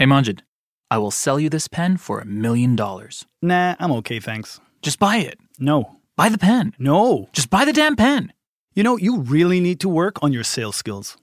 Hey 0.00 0.06
Majid, 0.06 0.44
I 0.90 0.96
will 0.96 1.10
sell 1.10 1.38
you 1.38 1.50
this 1.50 1.68
pen 1.68 1.98
for 1.98 2.20
a 2.20 2.24
million 2.24 2.74
dollars. 2.74 3.26
Nah, 3.42 3.76
I'm 3.78 3.92
okay, 3.98 4.18
thanks. 4.18 4.58
Just 4.80 4.98
buy 4.98 5.18
it. 5.18 5.38
No. 5.58 5.98
Buy 6.16 6.30
the 6.30 6.38
pen. 6.38 6.72
No. 6.78 7.28
Just 7.34 7.50
buy 7.50 7.66
the 7.66 7.72
damn 7.74 7.96
pen. 7.96 8.32
You 8.74 8.82
know, 8.82 8.96
you 8.96 9.20
really 9.20 9.60
need 9.60 9.78
to 9.80 9.90
work 9.90 10.22
on 10.22 10.32
your 10.32 10.42
sales 10.42 10.76
skills. 10.76 11.18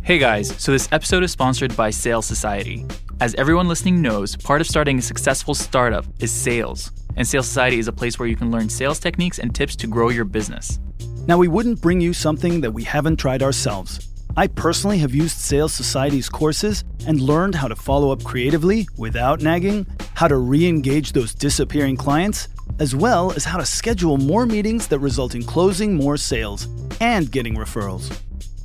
Hey 0.00 0.16
guys, 0.16 0.54
so 0.56 0.72
this 0.72 0.88
episode 0.90 1.22
is 1.22 1.30
sponsored 1.30 1.76
by 1.76 1.90
Sales 1.90 2.24
Society. 2.24 2.86
As 3.20 3.34
everyone 3.34 3.68
listening 3.68 4.00
knows, 4.00 4.34
part 4.34 4.62
of 4.62 4.66
starting 4.66 4.98
a 4.98 5.02
successful 5.02 5.54
startup 5.54 6.06
is 6.18 6.30
sales. 6.32 6.92
And 7.16 7.28
Sales 7.28 7.46
Society 7.46 7.78
is 7.78 7.88
a 7.88 7.92
place 7.92 8.18
where 8.18 8.26
you 8.26 8.36
can 8.36 8.50
learn 8.50 8.70
sales 8.70 8.98
techniques 8.98 9.38
and 9.38 9.54
tips 9.54 9.76
to 9.76 9.86
grow 9.86 10.08
your 10.08 10.24
business. 10.24 10.78
Now, 11.26 11.36
we 11.36 11.48
wouldn't 11.48 11.82
bring 11.82 12.00
you 12.00 12.14
something 12.14 12.62
that 12.62 12.72
we 12.72 12.84
haven't 12.84 13.16
tried 13.16 13.42
ourselves. 13.42 14.08
I 14.34 14.46
personally 14.46 14.98
have 14.98 15.14
used 15.14 15.36
Sales 15.36 15.74
Society's 15.74 16.30
courses 16.30 16.84
and 17.06 17.20
learned 17.20 17.54
how 17.54 17.68
to 17.68 17.76
follow 17.76 18.12
up 18.12 18.24
creatively 18.24 18.88
without 18.96 19.42
nagging, 19.42 19.86
how 20.14 20.26
to 20.26 20.36
re 20.36 20.66
engage 20.66 21.12
those 21.12 21.34
disappearing 21.34 21.96
clients, 21.96 22.48
as 22.78 22.96
well 22.96 23.32
as 23.32 23.44
how 23.44 23.58
to 23.58 23.66
schedule 23.66 24.16
more 24.16 24.46
meetings 24.46 24.88
that 24.88 25.00
result 25.00 25.34
in 25.34 25.42
closing 25.42 25.94
more 25.94 26.16
sales 26.16 26.66
and 27.00 27.30
getting 27.30 27.56
referrals. 27.56 28.18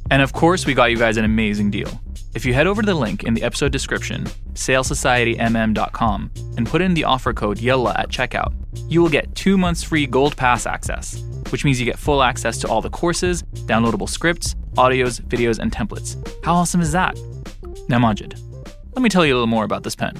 And 0.09 0.21
of 0.21 0.31
course, 0.31 0.65
we 0.65 0.73
got 0.73 0.91
you 0.91 0.97
guys 0.97 1.17
an 1.17 1.25
amazing 1.25 1.71
deal. 1.71 2.01
If 2.33 2.45
you 2.45 2.53
head 2.53 2.67
over 2.67 2.81
to 2.81 2.85
the 2.85 2.93
link 2.93 3.23
in 3.23 3.33
the 3.33 3.43
episode 3.43 3.73
description, 3.73 4.23
salessocietymm.com, 4.53 6.31
and 6.55 6.67
put 6.67 6.81
in 6.81 6.93
the 6.93 7.03
offer 7.03 7.33
code 7.33 7.57
YALLA 7.57 7.97
at 7.97 8.09
checkout, 8.09 8.53
you 8.87 9.01
will 9.01 9.09
get 9.09 9.35
two 9.35 9.57
months 9.57 9.83
free 9.83 10.05
Gold 10.05 10.37
Pass 10.37 10.65
access, 10.65 11.21
which 11.51 11.65
means 11.65 11.79
you 11.79 11.85
get 11.85 11.99
full 11.99 12.23
access 12.23 12.57
to 12.59 12.67
all 12.67 12.81
the 12.81 12.89
courses, 12.89 13.43
downloadable 13.65 14.09
scripts, 14.09 14.55
audios, 14.75 15.21
videos, 15.21 15.59
and 15.59 15.71
templates. 15.71 16.15
How 16.43 16.55
awesome 16.55 16.81
is 16.81 16.91
that? 16.91 17.17
Now, 17.89 17.99
Majid, 17.99 18.39
let 18.93 19.01
me 19.01 19.09
tell 19.09 19.25
you 19.25 19.33
a 19.33 19.35
little 19.35 19.47
more 19.47 19.63
about 19.63 19.83
this 19.83 19.95
pen. 19.95 20.19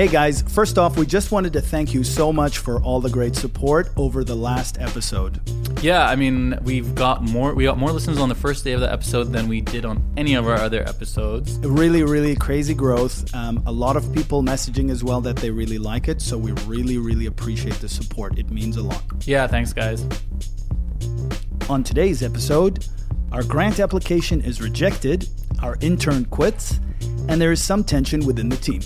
Hey 0.00 0.08
guys, 0.08 0.40
first 0.40 0.78
off, 0.78 0.96
we 0.96 1.04
just 1.04 1.30
wanted 1.30 1.52
to 1.52 1.60
thank 1.60 1.92
you 1.92 2.04
so 2.04 2.32
much 2.32 2.56
for 2.56 2.82
all 2.82 3.02
the 3.02 3.10
great 3.10 3.36
support 3.36 3.90
over 3.98 4.24
the 4.24 4.34
last 4.34 4.80
episode. 4.80 5.42
Yeah, 5.82 6.08
I 6.08 6.16
mean, 6.16 6.58
we've 6.62 6.94
got 6.94 7.22
more 7.22 7.52
we 7.54 7.64
got 7.64 7.76
more 7.76 7.92
listens 7.92 8.16
on 8.16 8.30
the 8.30 8.34
first 8.34 8.64
day 8.64 8.72
of 8.72 8.80
the 8.80 8.90
episode 8.90 9.24
than 9.24 9.46
we 9.46 9.60
did 9.60 9.84
on 9.84 10.02
any 10.16 10.32
of 10.32 10.48
our 10.48 10.54
other 10.54 10.80
episodes. 10.88 11.58
Really, 11.58 12.02
really 12.02 12.34
crazy 12.34 12.72
growth. 12.72 13.34
Um, 13.34 13.62
a 13.66 13.72
lot 13.72 13.94
of 13.94 14.10
people 14.14 14.42
messaging 14.42 14.90
as 14.90 15.04
well 15.04 15.20
that 15.20 15.36
they 15.36 15.50
really 15.50 15.76
like 15.76 16.08
it. 16.08 16.22
So 16.22 16.38
we 16.38 16.52
really, 16.64 16.96
really 16.96 17.26
appreciate 17.26 17.74
the 17.74 17.88
support. 17.90 18.38
It 18.38 18.50
means 18.50 18.78
a 18.78 18.82
lot. 18.82 19.02
Yeah, 19.26 19.46
thanks, 19.48 19.74
guys. 19.74 20.02
On 21.68 21.84
today's 21.84 22.22
episode, 22.22 22.86
our 23.32 23.42
grant 23.42 23.80
application 23.80 24.40
is 24.40 24.62
rejected, 24.62 25.28
our 25.62 25.76
intern 25.82 26.24
quits, 26.24 26.80
and 27.28 27.38
there 27.38 27.52
is 27.52 27.62
some 27.62 27.84
tension 27.84 28.24
within 28.24 28.48
the 28.48 28.56
team. 28.56 28.80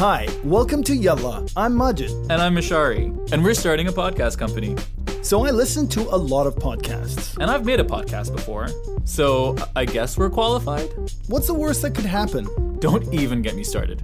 Hi, 0.00 0.26
welcome 0.44 0.82
to 0.84 0.96
Yalla. 0.96 1.46
I'm 1.54 1.76
Majid. 1.76 2.10
And 2.30 2.40
I'm 2.40 2.54
Mishari, 2.54 3.08
and 3.32 3.44
we're 3.44 3.52
starting 3.52 3.86
a 3.86 3.92
podcast 3.92 4.38
company. 4.38 4.74
So 5.20 5.44
I 5.44 5.50
listen 5.50 5.86
to 5.88 6.00
a 6.00 6.16
lot 6.16 6.46
of 6.46 6.54
podcasts. 6.54 7.36
And 7.36 7.50
I've 7.50 7.66
made 7.66 7.80
a 7.80 7.84
podcast 7.84 8.34
before, 8.34 8.68
so 9.04 9.58
I 9.76 9.84
guess 9.84 10.16
we're 10.16 10.30
qualified? 10.30 10.88
What's 11.26 11.48
the 11.48 11.52
worst 11.52 11.82
that 11.82 11.94
could 11.94 12.06
happen? 12.06 12.78
Don't 12.78 13.12
even 13.12 13.42
get 13.42 13.54
me 13.54 13.62
started. 13.62 14.02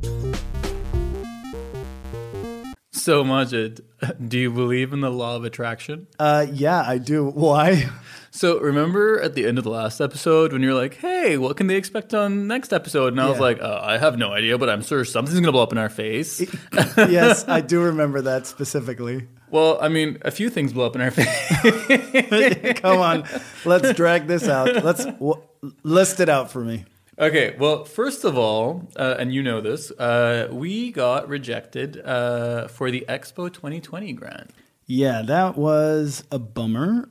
So, 2.93 3.25
Majid, 3.25 3.83
do 4.29 4.39
you 4.39 4.51
believe 4.51 4.93
in 4.93 5.01
the 5.01 5.11
law 5.11 5.37
of 5.37 5.45
attraction? 5.45 6.09
Uh, 6.19 6.45
yeah, 6.53 6.85
I 6.87 6.99
do. 6.99 7.25
Why? 7.25 7.89
So, 8.37 8.61
remember 8.61 9.19
at 9.21 9.35
the 9.35 9.47
end 9.47 9.57
of 9.57 9.65
the 9.65 9.71
last 9.71 9.99
episode 9.99 10.53
when 10.53 10.63
you're 10.63 10.75
like, 10.75 10.97
hey, 10.99 11.39
what 11.39 11.57
can 11.57 11.69
they 11.69 11.77
expect 11.77 12.13
on 12.13 12.47
next 12.47 12.71
episode? 12.71 13.15
And 13.15 13.21
I 13.21 13.29
was 13.29 13.37
Yeah. 13.39 13.43
like, 13.43 13.63
uh, 13.63 13.81
I 13.83 13.97
have 13.97 14.19
no 14.19 14.31
idea, 14.33 14.59
but 14.59 14.69
I'm 14.69 14.83
sure 14.83 15.07
something's 15.07 15.37
going 15.41 15.47
to 15.47 15.53
blow 15.53 15.63
up 15.63 15.73
in 15.73 15.79
our 15.79 15.89
face. 15.89 16.41
yes, 16.99 17.49
I 17.49 17.63
do 17.63 17.81
remember 17.81 18.21
that 18.21 18.47
specifically. 18.47 19.27
well, 19.51 19.79
I 19.81 19.89
mean, 19.89 20.19
a 20.21 20.31
few 20.31 20.51
things 20.51 20.75
blow 20.75 20.85
up 20.85 20.95
in 20.95 21.01
our 21.01 21.11
face. 21.19 22.79
Come 22.81 22.99
on, 22.99 23.25
let's 23.65 23.95
drag 23.95 24.27
this 24.27 24.47
out. 24.49 24.85
Let's 24.85 25.07
w- 25.07 25.41
list 25.83 26.21
it 26.21 26.29
out 26.29 26.51
for 26.51 26.63
me. 26.63 26.85
Okay, 27.19 27.57
well, 27.59 27.87
first 27.87 28.25
of 28.25 28.37
all, 28.37 28.87
uh, 28.97 29.15
and 29.19 29.33
you 29.33 29.43
know 29.43 29.63
this, 29.63 29.91
uh, 29.93 30.49
we 30.53 30.93
got 30.93 31.27
rejected 31.31 31.99
uh, 32.05 32.69
for 32.69 32.91
the 32.91 33.07
Expo 33.09 33.51
2020 33.51 34.13
grant. 34.13 34.51
Yeah, 34.85 35.23
that 35.23 35.57
was 35.57 36.25
a 36.31 36.39
bummer. 36.39 37.09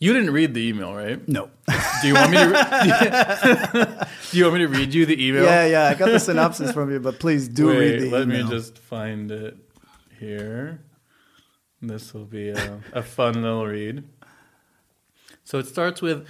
You 0.00 0.14
didn't 0.14 0.30
read 0.30 0.54
the 0.54 0.66
email, 0.66 0.94
right? 0.94 1.26
No. 1.28 1.50
Do 2.00 2.08
you 2.08 2.14
want 2.14 2.30
me 2.30 2.38
to? 2.38 2.46
Re- 2.46 4.06
do 4.30 4.38
you 4.38 4.44
want 4.44 4.54
me 4.54 4.60
to 4.60 4.68
read 4.68 4.94
you 4.94 5.04
the 5.04 5.22
email? 5.26 5.44
yeah, 5.44 5.66
yeah, 5.66 5.84
I 5.88 5.94
got 5.94 6.06
the 6.06 6.18
synopsis 6.18 6.72
from 6.72 6.90
you, 6.90 7.00
but 7.00 7.18
please 7.20 7.48
do 7.48 7.66
Wait, 7.68 7.78
read 7.78 8.00
the 8.02 8.10
let 8.10 8.22
email. 8.22 8.44
me 8.44 8.50
just 8.50 8.78
find 8.78 9.30
it 9.30 9.58
here. 10.18 10.80
This 11.82 12.14
will 12.14 12.24
be 12.24 12.48
a, 12.48 12.80
a 12.94 13.02
fun 13.02 13.34
little 13.42 13.66
read. 13.66 14.04
So 15.44 15.58
it 15.58 15.66
starts 15.66 16.00
with, 16.00 16.26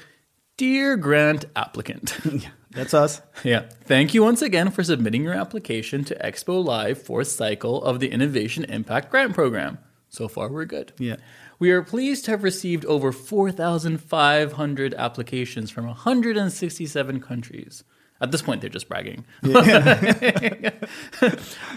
"Dear 0.57 0.97
grant 0.97 1.45
applicant." 1.55 2.19
That's 2.73 2.95
us. 2.95 3.21
Yeah. 3.45 3.69
Thank 3.85 4.15
you 4.15 4.23
once 4.23 4.43
again 4.43 4.71
for 4.71 4.83
submitting 4.85 5.25
your 5.25 5.35
application 5.35 6.05
to 6.05 6.15
Expo 6.17 6.65
Live 6.65 7.03
fourth 7.03 7.27
cycle 7.29 7.83
of 7.83 7.99
the 8.01 8.11
Innovation 8.11 8.65
Impact 8.65 9.11
Grant 9.11 9.35
Program. 9.35 9.79
So 10.11 10.27
far, 10.29 10.49
we're 10.51 10.65
good. 10.65 10.93
Yeah. 10.99 11.17
We 11.61 11.71
are 11.71 11.83
pleased 11.83 12.25
to 12.25 12.33
have 12.33 12.43
received 12.43 12.85
over 12.85 13.13
4,500 13.13 14.95
applications 14.95 15.71
from 15.71 15.87
167 15.87 17.21
countries. 17.21 17.85
At 18.21 18.33
this 18.33 18.43
point, 18.43 18.61
they're 18.61 18.69
just 18.69 18.89
bragging. 18.89 19.25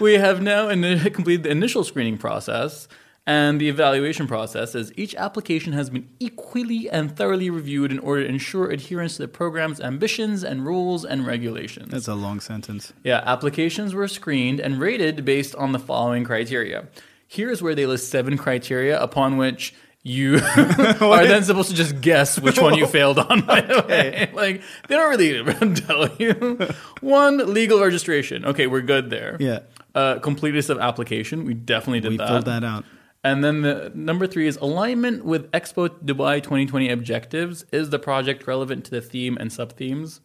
we 0.00 0.14
have 0.14 0.42
now 0.42 0.68
in- 0.68 1.00
completed 1.12 1.44
the 1.44 1.50
initial 1.50 1.84
screening 1.84 2.18
process 2.18 2.88
and 3.26 3.60
the 3.60 3.68
evaluation 3.68 4.26
process 4.26 4.74
as 4.74 4.92
each 4.96 5.14
application 5.14 5.72
has 5.72 5.88
been 5.88 6.08
equally 6.18 6.90
and 6.90 7.16
thoroughly 7.16 7.48
reviewed 7.48 7.90
in 7.90 7.98
order 8.00 8.24
to 8.24 8.28
ensure 8.28 8.70
adherence 8.70 9.16
to 9.16 9.22
the 9.22 9.28
program's 9.28 9.80
ambitions 9.80 10.44
and 10.44 10.66
rules 10.66 11.04
and 11.04 11.26
regulations. 11.26 11.90
That's 11.90 12.08
a 12.08 12.14
long 12.14 12.40
sentence. 12.40 12.92
Yeah, 13.02 13.22
applications 13.24 13.94
were 13.94 14.08
screened 14.08 14.60
and 14.60 14.78
rated 14.78 15.24
based 15.24 15.54
on 15.54 15.72
the 15.72 15.78
following 15.78 16.24
criteria. 16.24 16.88
Here's 17.26 17.62
where 17.62 17.74
they 17.74 17.86
list 17.86 18.10
seven 18.10 18.36
criteria 18.36 19.00
upon 19.00 19.36
which 19.36 19.74
you 20.02 20.34
are 20.56 21.26
then 21.26 21.42
supposed 21.42 21.70
to 21.70 21.74
just 21.74 22.00
guess 22.00 22.38
which 22.38 22.58
one 22.58 22.74
you 22.74 22.86
failed 22.98 23.18
on. 23.18 23.40
By 23.40 23.62
the 23.62 23.84
way, 23.88 24.30
like 24.34 24.62
they 24.88 24.96
don't 24.96 25.10
really 25.10 25.74
tell 25.80 26.14
you. 26.16 26.68
One, 27.00 27.52
legal 27.52 27.80
registration. 27.80 28.44
Okay, 28.44 28.66
we're 28.66 28.82
good 28.82 29.10
there. 29.10 29.36
Yeah. 29.40 29.60
Uh, 29.94 30.18
completeness 30.18 30.68
of 30.68 30.78
application. 30.78 31.44
We 31.44 31.54
definitely 31.54 32.00
did 32.00 32.10
We 32.10 32.16
that. 32.18 32.28
filled 32.28 32.44
that 32.46 32.64
out. 32.64 32.84
And 33.22 33.42
then 33.42 33.62
the 33.62 33.90
number 33.94 34.26
three 34.26 34.46
is 34.46 34.56
alignment 34.58 35.24
with 35.24 35.50
Expo 35.52 35.88
Dubai 35.88 36.42
2020 36.42 36.90
objectives. 36.90 37.64
Is 37.72 37.88
the 37.88 37.98
project 37.98 38.46
relevant 38.46 38.84
to 38.84 38.90
the 38.90 39.00
theme 39.00 39.38
and 39.40 39.50
sub 39.50 39.72
themes? 39.72 40.20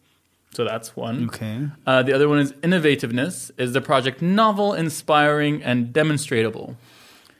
So 0.52 0.64
that's 0.64 0.94
one. 0.96 1.26
Okay. 1.28 1.68
Uh, 1.86 2.02
the 2.02 2.12
other 2.12 2.28
one 2.28 2.40
is 2.40 2.52
innovativeness. 2.54 3.52
Is 3.56 3.72
the 3.72 3.80
project 3.80 4.20
novel, 4.20 4.74
inspiring, 4.74 5.62
and 5.62 5.94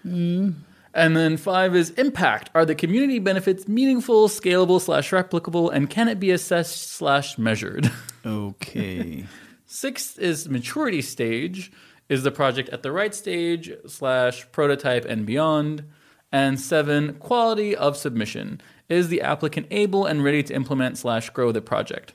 demonstratable? 0.04 0.54
And 0.92 1.16
then 1.16 1.36
five 1.36 1.76
is 1.76 1.90
impact. 1.90 2.50
Are 2.54 2.64
the 2.64 2.74
community 2.74 3.20
benefits 3.20 3.68
meaningful, 3.68 4.28
scalable 4.28 4.80
slash 4.80 5.10
replicable, 5.10 5.72
and 5.72 5.88
can 5.88 6.08
it 6.08 6.18
be 6.18 6.30
assessed 6.30 6.90
slash 6.90 7.38
measured? 7.38 7.90
Okay. 8.26 9.24
Sixth 9.64 10.18
is 10.18 10.46
maturity 10.46 11.00
stage. 11.00 11.72
Is 12.10 12.22
the 12.22 12.30
project 12.30 12.68
at 12.68 12.82
the 12.82 12.92
right 12.92 13.14
stage 13.14 13.72
slash 13.86 14.46
prototype 14.52 15.06
and 15.06 15.24
beyond? 15.24 15.84
And 16.30 16.60
seven, 16.60 17.14
quality 17.14 17.74
of 17.74 17.96
submission. 17.96 18.60
Is 18.90 19.08
the 19.08 19.22
applicant 19.22 19.68
able 19.70 20.04
and 20.04 20.22
ready 20.22 20.42
to 20.42 20.54
implement 20.54 20.98
slash 20.98 21.30
grow 21.30 21.50
the 21.50 21.62
project? 21.62 22.12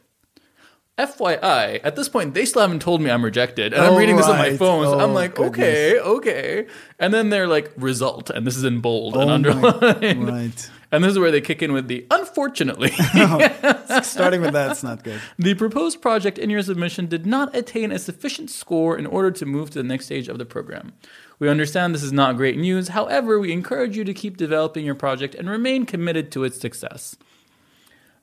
FYI, 0.97 1.81
at 1.83 1.95
this 1.97 2.07
point, 2.07 2.33
they 2.33 2.45
still 2.45 2.61
haven't 2.61 2.81
told 2.81 3.01
me 3.01 3.09
I'm 3.11 3.23
rejected. 3.23 3.73
And 3.73 3.83
I'm 3.83 3.93
Oh, 3.93 3.97
reading 3.97 4.15
this 4.15 4.27
on 4.27 4.37
my 4.37 4.55
phone. 4.55 4.85
So 4.85 4.95
Oh, 4.95 4.99
I'm 4.99 5.13
like, 5.13 5.35
goodness. 5.35 5.57
okay, 5.59 5.99
okay. 5.99 6.67
And 6.99 7.13
then 7.13 7.29
they're 7.29 7.47
like, 7.47 7.71
result. 7.75 8.29
And 8.29 8.47
this 8.47 8.55
is 8.55 8.63
in 8.63 8.79
bold 8.79 9.15
and 9.17 9.23
Oh 9.23 9.53
my- 9.55 9.67
underlined. 9.69 10.27
right. 10.27 10.69
And 10.91 11.03
this 11.03 11.11
is 11.11 11.19
where 11.19 11.31
they 11.31 11.41
kick 11.41 11.61
in 11.61 11.73
with 11.73 11.89
the 11.89 12.05
unfortunately. 12.11 12.91
Oh, 13.15 13.99
starting 14.03 14.39
with 14.41 14.53
that's 14.53 14.83
not 14.83 15.03
good. 15.03 15.19
The 15.37 15.53
proposed 15.55 16.01
project 16.01 16.37
in 16.37 16.49
your 16.49 16.61
submission 16.61 17.07
did 17.07 17.25
not 17.25 17.53
attain 17.53 17.91
a 17.91 17.99
sufficient 17.99 18.49
score 18.49 18.97
in 18.97 19.05
order 19.05 19.31
to 19.31 19.45
move 19.45 19.71
to 19.71 19.79
the 19.79 19.87
next 19.87 20.05
stage 20.05 20.29
of 20.29 20.37
the 20.37 20.45
program. 20.45 20.93
We 21.39 21.49
understand 21.49 21.93
this 21.93 22.03
is 22.03 22.13
not 22.13 22.37
great 22.37 22.57
news. 22.57 22.89
However, 22.89 23.37
we 23.39 23.51
encourage 23.51 23.97
you 23.97 24.05
to 24.05 24.13
keep 24.13 24.37
developing 24.37 24.85
your 24.85 24.95
project 24.95 25.35
and 25.35 25.49
remain 25.49 25.85
committed 25.85 26.31
to 26.31 26.45
its 26.45 26.61
success. 26.61 27.17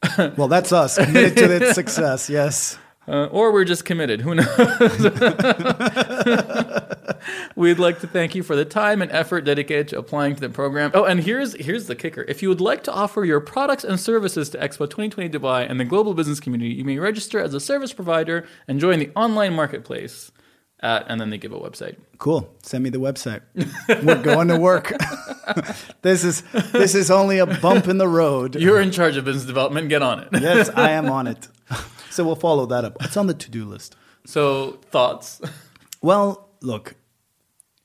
Well, 0.36 0.48
that's 0.48 0.72
us 0.72 0.96
committed 0.96 1.36
to 1.36 1.56
its 1.56 1.74
success. 1.74 2.28
Yes. 2.28 2.78
Uh, 3.08 3.26
or 3.26 3.52
we're 3.52 3.64
just 3.64 3.84
committed. 3.84 4.20
Who 4.20 4.36
knows? 4.36 4.48
We'd 7.56 7.78
like 7.78 8.00
to 8.00 8.06
thank 8.06 8.34
you 8.34 8.42
for 8.42 8.56
the 8.56 8.64
time 8.64 9.02
and 9.02 9.10
effort 9.10 9.42
dedicated 9.42 9.88
to 9.88 9.98
applying 9.98 10.34
to 10.36 10.40
the 10.40 10.48
program. 10.48 10.92
Oh, 10.94 11.04
and 11.04 11.20
here's 11.20 11.54
here's 11.54 11.86
the 11.86 11.96
kicker. 11.96 12.24
If 12.28 12.42
you 12.42 12.48
would 12.48 12.60
like 12.60 12.84
to 12.84 12.92
offer 12.92 13.24
your 13.24 13.40
products 13.40 13.84
and 13.84 13.98
services 13.98 14.50
to 14.50 14.58
Expo 14.58 14.88
2020 14.88 15.28
Dubai 15.30 15.68
and 15.68 15.80
the 15.80 15.84
global 15.84 16.14
business 16.14 16.40
community, 16.40 16.74
you 16.74 16.84
may 16.84 16.98
register 16.98 17.40
as 17.40 17.54
a 17.54 17.60
service 17.60 17.92
provider 17.92 18.46
and 18.68 18.80
join 18.80 18.98
the 18.98 19.10
online 19.16 19.54
marketplace. 19.54 20.30
At, 20.82 21.04
and 21.08 21.20
then 21.20 21.30
they 21.30 21.38
give 21.38 21.52
a 21.52 21.58
website. 21.60 21.96
Cool. 22.18 22.52
Send 22.62 22.82
me 22.82 22.90
the 22.90 22.98
website. 22.98 23.42
We're 24.04 24.20
going 24.20 24.48
to 24.48 24.58
work. 24.58 24.92
this 26.02 26.24
is 26.24 26.42
this 26.72 26.96
is 26.96 27.08
only 27.10 27.38
a 27.38 27.46
bump 27.46 27.86
in 27.86 27.98
the 27.98 28.08
road. 28.08 28.56
You're 28.56 28.80
in 28.80 28.90
charge 28.90 29.16
of 29.16 29.24
business 29.24 29.44
development. 29.44 29.88
Get 29.88 30.02
on 30.02 30.20
it. 30.20 30.28
yes, 30.40 30.70
I 30.70 30.90
am 30.90 31.08
on 31.18 31.28
it. 31.28 31.46
So 32.10 32.24
we'll 32.24 32.34
follow 32.34 32.66
that 32.66 32.84
up. 32.84 32.96
It's 33.04 33.16
on 33.16 33.28
the 33.28 33.34
to-do 33.34 33.64
list. 33.64 33.94
So 34.26 34.80
thoughts? 34.90 35.40
Well, 36.00 36.48
look, 36.60 36.96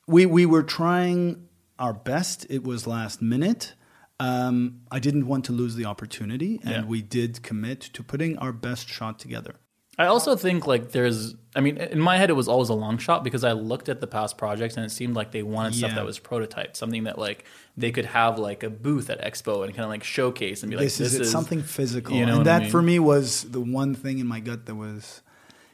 we 0.07 0.25
we 0.25 0.45
were 0.47 0.63
trying 0.63 1.47
our 1.77 1.93
best. 1.93 2.47
It 2.49 2.63
was 2.63 2.87
last 2.87 3.21
minute. 3.21 3.73
Um, 4.19 4.81
I 4.89 4.97
didn't 4.97 5.27
want 5.27 5.45
to 5.45 5.51
lose 5.51 5.75
the 5.75 5.85
opportunity, 5.85 6.59
and 6.63 6.71
Yeah. 6.71 6.85
we 6.85 7.03
did 7.03 7.43
commit 7.43 7.79
to 7.93 8.01
putting 8.01 8.35
our 8.39 8.51
best 8.51 8.89
shot 8.89 9.19
together. 9.19 9.55
I 9.99 10.05
also 10.05 10.35
think 10.35 10.67
like 10.67 10.91
there's 10.91 11.33
I 11.55 11.59
mean 11.61 11.77
in 11.77 11.99
my 11.99 12.17
head 12.17 12.29
it 12.29 12.33
was 12.33 12.47
always 12.47 12.69
a 12.69 12.73
long 12.75 12.97
shot 12.99 13.23
because 13.23 13.43
I 13.43 13.53
looked 13.53 13.89
at 13.89 13.99
the 13.99 14.05
past 14.07 14.37
projects 14.37 14.75
and 14.77 14.85
it 14.85 14.89
seemed 14.91 15.15
like 15.15 15.31
they 15.31 15.41
wanted 15.43 15.73
stuff 15.73 15.95
that 15.95 16.05
was 16.05 16.19
prototype, 16.19 16.75
something 16.75 17.05
that 17.05 17.17
like 17.17 17.45
they 17.75 17.91
could 17.91 18.05
have 18.05 18.37
like 18.37 18.61
a 18.63 18.69
booth 18.69 19.09
at 19.09 19.19
Expo 19.21 19.63
and 19.63 19.73
kind 19.73 19.83
of 19.85 19.89
like 19.89 20.03
showcase 20.03 20.61
and 20.61 20.69
be 20.69 20.75
like 20.75 20.83
this, 20.85 20.99
is, 20.99 21.15
it, 21.15 21.25
something 21.25 21.63
physical, 21.63 22.15
you 22.15 22.25
know 22.25 22.33
and 22.37 22.45
what 22.45 22.47
I 22.47 22.59
that 22.59 22.69
for 22.71 22.81
me 22.81 22.99
was 22.99 23.43
the 23.43 23.59
one 23.61 23.95
thing 23.95 24.19
in 24.19 24.27
my 24.27 24.39
gut 24.39 24.65
that 24.67 24.75
was, 24.75 25.21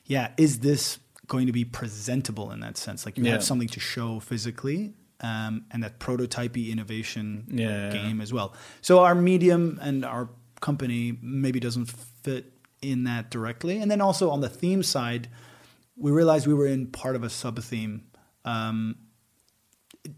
yeah, 0.05 0.31
is 0.37 0.59
this 0.59 0.99
going 1.27 1.47
to 1.47 1.53
be 1.53 1.65
presentable 1.65 2.51
in 2.51 2.61
that 2.61 2.77
sense? 2.77 3.05
Like 3.05 3.17
you 3.17 3.25
Yeah. 3.25 3.31
have 3.33 3.43
something 3.43 3.69
to 3.69 3.79
show 3.79 4.19
physically. 4.19 4.93
Um, 5.21 5.63
and 5.71 5.81
that 5.83 5.99
prototypey 5.99 6.69
innovation 6.69 7.45
Yeah, 7.49 7.67
yeah, 7.69 7.85
yeah. 7.85 7.91
game 7.91 8.19
as 8.19 8.33
well. 8.33 8.53
So 8.81 8.99
our 9.05 9.15
medium 9.15 9.79
and 9.81 10.03
our 10.03 10.29
company 10.59 11.17
maybe 11.21 11.61
doesn't 11.61 11.85
fit 11.85 12.51
in 12.83 13.05
that 13.05 13.31
directly. 13.31 13.79
And 13.79 13.89
then 13.89 14.01
also 14.01 14.29
on 14.29 14.41
the 14.41 14.49
theme 14.49 14.83
side, 14.83 15.29
we 15.95 16.11
realized 16.11 16.47
we 16.47 16.53
were 16.53 16.67
in 16.67 16.87
part 16.87 17.15
of 17.15 17.23
a 17.23 17.29
sub 17.29 17.59
theme. 17.59 18.03
Um, 18.45 18.95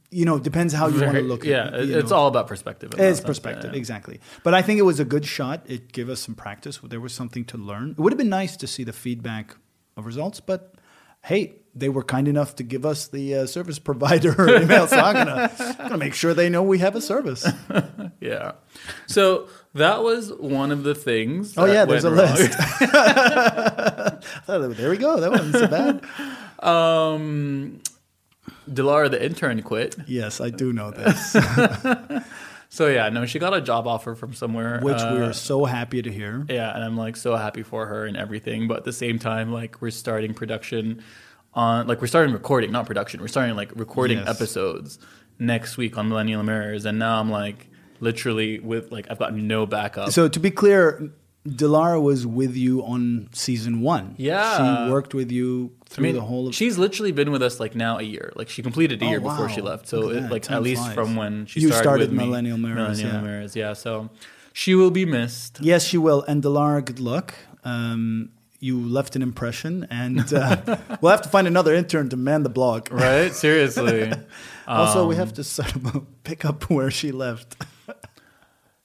you 0.09 0.25
know, 0.25 0.39
depends 0.39 0.73
how 0.73 0.87
you 0.87 0.99
want 1.01 1.13
to 1.13 1.21
look 1.21 1.43
yeah, 1.43 1.67
at 1.67 1.73
it. 1.75 1.89
you 1.89 1.99
It's 1.99 2.09
know. 2.09 2.17
all 2.17 2.27
about 2.27 2.47
perspective. 2.47 2.93
It's 2.97 3.21
perspective, 3.21 3.71
yeah. 3.73 3.77
exactly. 3.77 4.19
But 4.43 4.55
I 4.55 4.63
think 4.63 4.79
it 4.79 4.83
was 4.83 4.99
a 4.99 5.05
good 5.05 5.25
shot. 5.25 5.63
It 5.67 5.91
gave 5.91 6.09
us 6.09 6.21
some 6.21 6.33
practice. 6.33 6.79
There 6.83 6.99
was 6.99 7.13
something 7.13 7.45
to 7.45 7.57
learn. 7.57 7.91
It 7.91 7.99
would 7.99 8.11
have 8.11 8.17
been 8.17 8.29
nice 8.29 8.57
to 8.57 8.67
see 8.67 8.83
the 8.83 8.93
feedback 8.93 9.55
of 9.95 10.05
results, 10.07 10.39
but 10.39 10.75
hey, 11.23 11.57
they 11.75 11.89
were 11.89 12.03
kind 12.03 12.27
enough 12.27 12.55
to 12.55 12.63
give 12.63 12.85
us 12.85 13.07
the 13.07 13.35
uh, 13.35 13.45
service 13.45 13.77
provider 13.89 14.57
email. 14.61 14.87
So 14.87 14.95
I'm 14.97 15.13
gonna, 15.13 15.75
gonna 15.77 15.97
make 15.97 16.13
sure 16.13 16.33
they 16.33 16.49
know 16.49 16.63
we 16.63 16.79
have 16.79 16.95
a 16.95 17.01
service. 17.01 17.45
Yeah. 18.21 18.53
So 19.07 19.49
that 19.73 20.01
was 20.01 20.31
one 20.33 20.71
of 20.71 20.83
the 20.83 20.95
things. 20.95 21.53
Oh 21.57 21.67
that 21.67 21.73
yeah, 21.73 21.85
there's 21.85 22.05
a 22.05 22.09
wrong. 22.09 22.33
list. 22.33 22.57
There 24.77 24.89
we 24.89 24.97
go. 24.97 25.19
That 25.19 25.31
wasn't 25.31 25.53
so 25.53 25.67
bad. 25.67 26.01
um, 26.65 27.81
Dilara, 28.67 29.11
the 29.11 29.23
intern, 29.23 29.61
quit. 29.61 29.95
Yes, 30.07 30.41
I 30.41 30.49
do 30.49 30.73
know 30.73 30.91
this, 30.91 31.35
So 32.69 32.87
yeah, 32.87 33.09
no, 33.09 33.25
she 33.25 33.37
got 33.37 33.53
a 33.53 33.61
job 33.61 33.85
offer 33.85 34.15
from 34.15 34.33
somewhere, 34.33 34.79
which 34.81 34.97
we 34.97 35.03
uh, 35.03 35.29
are 35.29 35.33
so 35.33 35.65
happy 35.65 36.01
to 36.01 36.11
hear. 36.11 36.45
Yeah, 36.49 36.73
and 36.73 36.83
I'm 36.83 36.97
like 36.97 37.15
so 37.15 37.35
happy 37.35 37.61
for 37.63 37.85
her 37.85 38.05
and 38.05 38.17
everything. 38.17 38.67
But 38.67 38.77
at 38.77 38.83
the 38.85 38.93
same 38.93 39.19
time, 39.19 39.51
like 39.51 39.81
we're 39.81 39.91
starting 39.91 40.33
production 40.33 41.03
on, 41.55 41.87
like 41.87 42.01
we're 42.01 42.07
starting 42.07 42.33
recording, 42.33 42.71
not 42.71 42.85
production. 42.85 43.21
We're 43.21 43.27
starting 43.27 43.55
like 43.55 43.71
recording 43.75 44.17
Yes. 44.19 44.27
episodes 44.27 44.99
next 45.39 45.77
week 45.77 45.97
on 45.97 46.09
Millennial 46.09 46.43
Mirrors, 46.43 46.85
and 46.85 46.99
now 46.99 47.19
I'm 47.19 47.29
like 47.31 47.69
literally 47.99 48.59
with 48.59 48.91
like 48.91 49.07
I've 49.09 49.19
got 49.19 49.33
no 49.33 49.65
backup. 49.65 50.11
So 50.11 50.27
to 50.27 50.39
be 50.39 50.51
clear, 50.51 51.09
Dilara 51.47 52.01
was 52.01 52.25
with 52.25 52.55
you 52.55 52.83
on 52.83 53.29
season 53.31 53.81
one. 53.81 54.15
Yeah. 54.17 54.85
she 54.85 54.91
worked 54.91 55.13
with 55.13 55.31
you 55.31 55.71
I 55.83 55.89
through 55.89 56.03
mean, 56.03 56.15
the 56.15 56.21
whole. 56.21 56.47
of 56.47 56.55
she's 56.55 56.77
literally 56.77 57.11
been 57.11 57.31
with 57.31 57.41
us 57.43 57.59
like 57.59 57.75
now 57.75 57.99
a 57.99 58.03
year. 58.03 58.33
Like 58.35 58.49
she 58.49 58.61
completed 58.63 59.01
a 59.01 59.05
Oh, 59.05 59.09
year 59.09 59.19
before 59.21 59.47
she 59.49 59.61
left. 59.61 59.87
So 59.87 60.09
it, 60.09 60.29
like 60.31 60.41
Time 60.43 60.57
at 60.57 60.63
least 60.63 60.81
flies. 60.81 60.95
from 60.95 61.15
when 61.15 61.45
she 61.45 61.59
You 61.61 61.67
started, 61.67 61.83
started 61.83 62.09
with 62.09 62.19
me, 62.19 62.25
Millennial 62.25 62.57
Mirrors, 62.57 62.97
Millennial 63.01 63.21
yeah. 63.21 63.21
Mirrors, 63.31 63.55
yeah. 63.55 63.73
So 63.73 64.09
she 64.53 64.73
will 64.75 64.91
be 64.91 65.05
missed. 65.05 65.59
Yes, 65.61 65.85
she 65.85 65.97
will. 65.97 66.23
And 66.23 66.41
Dilara, 66.43 66.83
good 66.83 66.99
luck. 66.99 67.35
Um, 67.63 68.29
you 68.65 68.75
left 68.97 69.15
an 69.15 69.21
impression, 69.21 69.85
and 69.89 70.33
uh, 70.33 70.77
we'll 71.01 71.11
have 71.11 71.21
to 71.21 71.29
find 71.29 71.47
another 71.47 71.73
intern 71.81 72.09
to 72.09 72.17
man 72.17 72.43
the 72.43 72.49
blog. 72.59 72.91
Right? 73.05 73.33
Seriously. 73.33 74.11
Also, 74.67 75.05
we 75.07 75.13
Um, 75.15 75.19
have 75.19 75.33
to 75.33 75.43
sort 75.43 75.75
of 75.75 76.05
pick 76.23 76.43
up 76.43 76.69
where 76.71 76.89
she 76.89 77.11
left. 77.11 77.49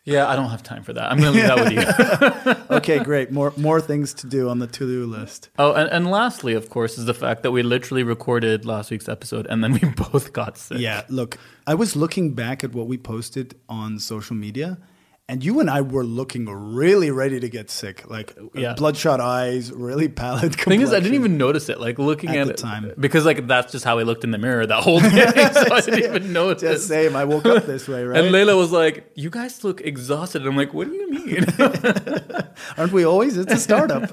Yeah, 0.05 0.29
I 0.29 0.37
don't 0.37 0.51
have 0.51 0.63
time 0.63 0.83
for 0.83 0.93
that. 0.95 1.11
I'm 1.11 1.19
going 1.21 1.33
to 1.33 1.39
leave 1.39 1.49
that 1.49 1.59
with 1.63 2.69
you. 2.71 2.77
okay, 2.77 2.99
great. 3.05 3.31
More 3.31 3.53
more 3.57 3.81
things 3.81 4.13
to 4.21 4.27
do 4.27 4.49
on 4.49 4.59
the 4.59 4.67
to 4.67 4.87
do 4.87 5.07
list. 5.07 5.49
Oh, 5.59 5.73
and, 5.73 5.89
and 5.91 6.11
lastly, 6.11 6.55
of 6.55 6.69
course, 6.69 6.99
is 6.99 7.05
the 7.07 7.15
fact 7.15 7.43
that 7.45 7.53
we 7.53 7.63
literally 7.63 8.03
recorded 8.03 8.65
last 8.67 8.91
week's 8.91 9.09
episode 9.09 9.47
and 9.51 9.63
then 9.63 9.73
we 9.73 9.81
both 10.13 10.33
got 10.33 10.59
sick. 10.59 10.79
Yeah, 10.81 11.03
look, 11.09 11.39
I 11.67 11.75
was 11.75 11.97
looking 11.97 12.35
back 12.35 12.65
at 12.65 12.73
what 12.75 12.87
we 12.87 12.99
posted 12.99 13.55
on 13.69 13.99
social 13.99 14.37
media, 14.37 14.79
and 15.31 15.45
you 15.45 15.61
and 15.61 15.71
I 15.71 15.81
were 15.83 16.05
looking 16.05 16.47
really 16.49 17.11
ready 17.11 17.39
to 17.41 17.49
get 17.49 17.71
sick, 17.71 18.11
like 18.11 18.35
uh, 18.37 18.47
Yeah. 18.55 18.75
bloodshot 18.75 19.21
eyes, 19.21 19.71
really 19.73 20.09
pallid. 20.21 20.57
Thing 20.57 20.81
is, 20.81 20.93
I 20.93 20.99
didn't 21.01 21.15
even 21.15 21.39
notice 21.39 21.69
it. 21.69 21.81
Like 21.81 21.99
looking 21.99 22.31
At 22.31 22.37
at, 22.39 22.47
the 22.49 22.53
it 22.55 22.57
time. 22.59 22.93
because 22.99 23.25
like 23.25 23.47
that's 23.47 23.71
just 23.73 23.85
how 23.85 23.99
I 23.99 24.03
looked 24.03 24.25
in 24.25 24.33
the 24.33 24.39
mirror 24.39 24.67
that 24.67 24.83
whole 24.83 25.01
day. 25.01 25.09
so 25.53 25.75
I 25.75 25.81
didn't 25.81 26.05
even 26.05 26.33
notice. 26.33 26.63
Just 26.63 26.89
same. 26.89 27.15
I 27.17 27.25
woke 27.25 27.47
up 27.47 27.65
this 27.67 27.87
way, 27.89 28.03
right? 28.11 28.23
And 28.25 28.35
Layla 28.35 28.57
was 28.57 28.73
like, 28.73 29.11
"You 29.15 29.31
guys 29.31 29.63
look 29.65 29.81
exhausted." 29.81 30.47
I'm 30.47 30.57
like, 30.57 30.75
"What 30.75 30.89
do 30.89 30.95
you 30.95 31.11
mean?" 31.11 31.45
Aren't 32.77 32.93
we 32.93 33.05
always? 33.05 33.37
It's 33.37 33.53
a 33.53 33.57
startup. 33.57 34.11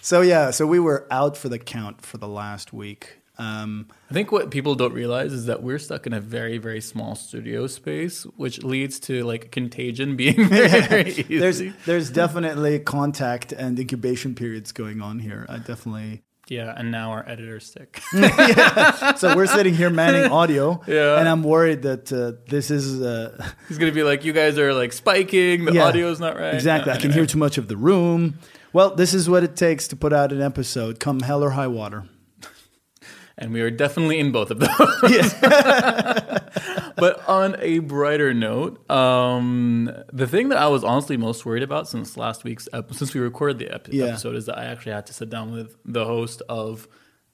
so 0.00 0.20
yeah, 0.22 0.50
so 0.50 0.66
we 0.66 0.80
were 0.80 1.06
out 1.10 1.36
for 1.36 1.48
the 1.48 1.58
count 1.58 2.00
for 2.02 2.18
the 2.18 2.28
last 2.28 2.72
week. 2.72 3.18
Um, 3.42 3.88
I 4.10 4.14
think 4.14 4.30
what 4.30 4.50
people 4.50 4.74
don't 4.74 4.92
realize 4.92 5.32
is 5.32 5.46
that 5.46 5.62
we're 5.62 5.78
stuck 5.78 6.06
in 6.06 6.12
a 6.12 6.20
very, 6.20 6.58
very 6.58 6.80
small 6.80 7.14
studio 7.16 7.66
space, 7.66 8.22
which 8.36 8.62
leads 8.62 9.00
to 9.00 9.24
like 9.24 9.50
contagion 9.50 10.16
being 10.22 10.48
very, 10.48 10.80
very 10.88 11.10
easy. 11.10 11.38
there's 11.38 11.60
there's 11.86 12.10
definitely 12.10 12.78
contact 12.78 13.52
and 13.52 13.78
incubation 13.78 14.34
periods 14.34 14.70
going 14.72 15.00
on 15.02 15.18
here. 15.18 15.44
I 15.48 15.58
definitely. 15.58 16.22
yeah, 16.48 16.74
and 16.76 16.90
now 16.90 17.10
our 17.12 17.24
editor's 17.28 17.66
sick. 17.72 18.00
So 19.16 19.34
we're 19.36 19.46
sitting 19.46 19.74
here 19.74 19.90
manning 19.90 20.30
audio, 20.30 20.80
Yeah. 20.86 21.18
and 21.18 21.28
I'm 21.28 21.42
worried 21.42 21.82
that 21.82 22.12
uh, 22.12 22.32
this 22.48 22.70
is 22.70 23.00
uh, 23.00 23.30
He's 23.68 23.78
gonna 23.78 23.92
be 23.92 24.02
like, 24.02 24.24
"You 24.24 24.32
guys 24.32 24.58
are 24.58 24.72
like 24.74 24.92
spiking. 24.92 25.64
The 25.64 25.72
Yeah. 25.74 25.86
audio's 25.86 26.20
not 26.20 26.36
right." 26.38 26.54
exactly. 26.54 26.90
No, 26.92 26.98
I 26.98 27.00
can 27.00 27.12
hear 27.12 27.26
too 27.26 27.38
much 27.38 27.58
of 27.58 27.66
the 27.68 27.76
room. 27.76 28.38
Well, 28.72 28.94
this 28.94 29.12
is 29.14 29.28
what 29.28 29.42
it 29.44 29.54
takes 29.56 29.88
to 29.88 29.96
put 29.96 30.12
out 30.12 30.32
an 30.32 30.40
episode, 30.42 30.98
come 30.98 31.20
hell 31.20 31.42
or 31.44 31.50
high 31.50 31.66
water. 31.82 32.04
And 33.42 33.52
we 33.52 33.60
are 33.60 33.70
definitely 33.70 34.18
in 34.20 34.30
both 34.32 34.50
of 34.52 34.60
those. 34.60 35.34
but 36.96 37.28
on 37.28 37.56
a 37.58 37.80
brighter 37.80 38.32
note, 38.32 38.88
um, 38.90 39.90
the 40.12 40.26
thing 40.26 40.48
that 40.50 40.58
I 40.58 40.68
was 40.68 40.84
honestly 40.84 41.16
most 41.16 41.44
worried 41.44 41.62
about 41.62 41.88
since 41.88 42.16
last 42.16 42.44
week's 42.44 42.68
ep- 42.72 42.94
since 42.94 43.12
we 43.14 43.20
recorded 43.20 43.58
the 43.58 43.74
ep- 43.74 43.88
Yeah. 43.90 44.06
episode 44.06 44.36
is 44.36 44.46
that 44.46 44.58
I 44.58 44.64
actually 44.66 44.92
had 44.92 45.06
to 45.06 45.12
sit 45.12 45.28
down 45.28 45.50
with 45.52 45.76
the 45.84 46.04
host 46.04 46.42
of 46.48 46.86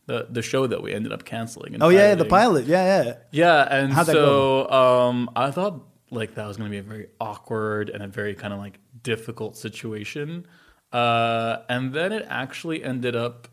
the 0.07 0.27
the 0.31 0.41
show 0.43 0.67
that 0.67 0.83
we 0.83 0.95
ended 0.95 1.13
up 1.13 1.25
canceling. 1.25 1.77
Oh 1.81 1.91
yeah, 1.91 2.15
the 2.15 2.25
pilot. 2.25 2.65
Yeah, 2.67 3.05
yeah. 3.05 3.15
Yeah, 3.31 3.69
and 3.71 3.93
How'd 3.93 4.07
so 4.07 4.71
um, 4.71 5.31
I 5.37 5.51
thought 5.51 5.85
like 6.11 6.35
that 6.37 6.47
was 6.47 6.57
going 6.57 6.71
to 6.71 6.75
be 6.75 6.79
a 6.79 6.83
very 6.83 7.09
awkward 7.21 7.91
and 7.91 8.03
a 8.03 8.09
very 8.09 8.35
kind 8.35 8.55
of 8.55 8.59
like 8.59 8.79
difficult 9.03 9.57
situation, 9.59 10.47
uh, 10.93 11.59
and 11.69 11.93
then 11.93 12.13
it 12.13 12.25
actually 12.31 12.83
ended 12.83 13.15
up 13.15 13.49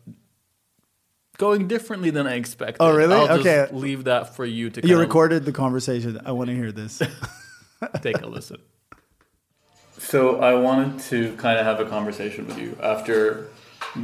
going 1.38 1.68
differently 1.68 2.10
than 2.10 2.26
I 2.26 2.34
expected. 2.34 2.78
Oh, 2.80 2.94
really? 2.96 3.14
I'll 3.14 3.26
just 3.42 3.46
Okay. 3.46 3.74
leave 3.74 4.04
that 4.04 4.34
for 4.36 4.44
you 4.44 4.70
to. 4.70 4.80
You 4.80 4.82
kind 4.82 4.92
of 4.94 5.00
recorded 5.00 5.44
the 5.44 5.52
conversation. 5.52 6.20
I 6.24 6.32
want 6.32 6.48
to 6.50 6.56
hear 6.56 6.72
this. 6.72 7.00
Take 8.02 8.20
a 8.22 8.26
listen. 8.26 8.58
So 9.98 10.40
I 10.40 10.54
wanted 10.54 11.00
to 11.10 11.34
kind 11.36 11.58
of 11.58 11.64
have 11.66 11.80
a 11.80 11.86
conversation 11.88 12.46
with 12.46 12.58
you 12.58 12.76
after 12.82 13.48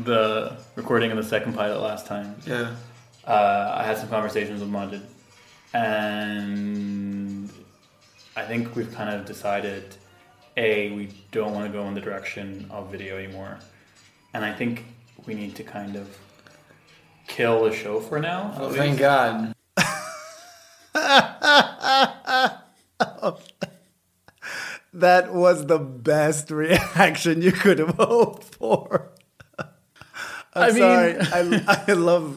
the 0.04 0.56
recording 0.76 1.10
of 1.10 1.16
the 1.16 1.22
second 1.22 1.54
pilot 1.54 1.80
last 1.80 2.06
time. 2.06 2.34
Yeah. 2.46 2.74
uh, 3.26 3.72
I 3.76 3.84
had 3.84 3.98
some 3.98 4.08
conversations 4.08 4.60
with 4.60 4.70
Majid, 4.70 5.02
and 5.74 7.50
I 8.36 8.42
think 8.44 8.74
we've 8.74 8.92
kind 8.94 9.14
of 9.14 9.26
decided 9.26 9.94
a 10.56 10.90
we 10.92 11.08
don't 11.30 11.52
want 11.54 11.66
to 11.66 11.72
go 11.72 11.86
in 11.88 11.94
the 11.94 12.00
direction 12.00 12.66
of 12.70 12.90
video 12.90 13.16
anymore, 13.18 13.58
and 14.34 14.44
I 14.44 14.52
think 14.52 14.84
we 15.26 15.34
need 15.34 15.54
to 15.56 15.62
kind 15.62 15.96
of 15.96 16.08
kill 17.32 17.64
the 17.64 17.74
show 17.74 17.98
for 17.98 18.20
now. 18.20 18.54
Oh, 18.58 18.70
thank. 18.72 18.98
God. 18.98 19.54
that 24.92 25.32
was 25.32 25.66
the 25.66 25.78
best 25.78 26.50
reaction 26.50 27.40
you 27.40 27.52
could 27.52 27.78
have 27.78 27.94
hoped 27.96 28.44
for. 28.44 29.12
I'm 30.54 30.54
I 30.54 30.70
mean- 30.72 30.78
sorry. 30.78 31.16
I, 31.66 31.84
I 31.88 31.92
love 31.94 32.36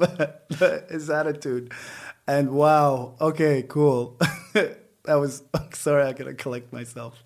his 0.90 1.10
attitude. 1.10 1.74
And 2.26 2.52
wow. 2.52 3.16
Okay, 3.20 3.66
cool. 3.68 4.18
that 4.54 5.16
was 5.16 5.44
sorry, 5.74 6.04
I 6.04 6.14
gotta 6.14 6.34
collect 6.34 6.72
myself. 6.72 7.22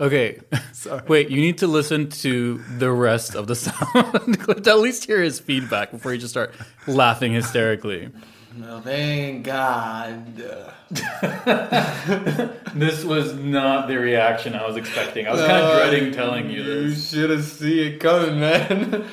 Okay. 0.00 0.40
Sorry. 0.72 1.02
Wait, 1.08 1.30
you 1.30 1.40
need 1.40 1.58
to 1.58 1.66
listen 1.66 2.08
to 2.10 2.58
the 2.78 2.90
rest 2.90 3.34
of 3.34 3.46
the 3.46 3.54
sound 3.54 4.40
clip 4.40 4.62
to 4.64 4.70
at 4.70 4.78
least 4.78 5.04
hear 5.04 5.20
his 5.22 5.38
feedback 5.40 5.90
before 5.90 6.12
you 6.12 6.18
just 6.18 6.32
start 6.32 6.54
laughing 6.86 7.32
hysterically. 7.32 8.10
No, 8.56 8.80
thank 8.80 9.44
God. 9.44 10.44
This 12.74 13.04
was 13.04 13.34
not 13.34 13.88
the 13.88 13.96
reaction 13.98 14.54
I 14.54 14.66
was 14.66 14.76
expecting. 14.76 15.26
I 15.26 15.32
was 15.32 15.40
kind 15.40 15.52
of 15.64 15.76
dreading 15.76 16.12
telling 16.12 16.50
you 16.50 16.62
You 16.62 16.88
this. 16.90 17.10
should 17.10 17.30
have 17.30 17.44
seen 17.44 17.78
it 17.94 18.00
coming, 18.00 18.40
man. 18.40 19.04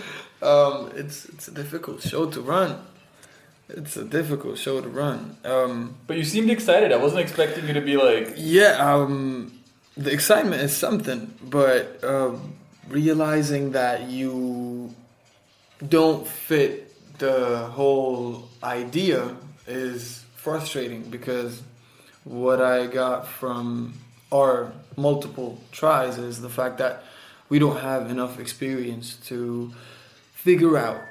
um, 0.41 0.91
it's 0.95 1.25
it's 1.25 1.47
a 1.47 1.51
difficult 1.51 2.01
show 2.01 2.25
to 2.31 2.41
run. 2.41 2.79
It's 3.69 3.95
a 3.97 4.03
difficult 4.03 4.57
show 4.57 4.81
to 4.81 4.89
run. 4.89 5.37
Um, 5.45 5.95
But 6.07 6.17
you 6.17 6.23
seemed 6.23 6.49
excited. 6.49 6.91
I 6.91 6.97
wasn't 6.97 7.21
expecting 7.21 7.67
you 7.67 7.73
to 7.73 7.81
be 7.81 7.97
like, 7.97 8.33
yeah, 8.37 8.77
um, 8.93 9.58
the 9.99 10.11
excitement 10.13 10.61
is 10.61 10.75
something, 10.75 11.33
but 11.43 12.01
uh, 12.03 12.31
realizing 12.87 13.73
that 13.73 14.09
you 14.09 14.95
don't 15.85 16.25
fit 16.25 16.85
the 17.19 17.57
whole 17.57 18.47
idea 18.63 19.35
is 19.67 20.23
frustrating 20.37 21.03
because 21.03 21.61
what 22.23 22.61
I 22.61 22.87
got 22.87 23.27
from 23.27 23.93
our 24.31 24.71
multiple 24.95 25.59
tries 25.73 26.17
is 26.17 26.39
the 26.39 26.49
fact 26.49 26.77
that 26.77 27.03
we 27.49 27.59
don't 27.59 27.81
have 27.81 28.09
enough 28.09 28.39
experience 28.39 29.17
to 29.25 29.73
figure 30.31 30.77
out 30.77 31.01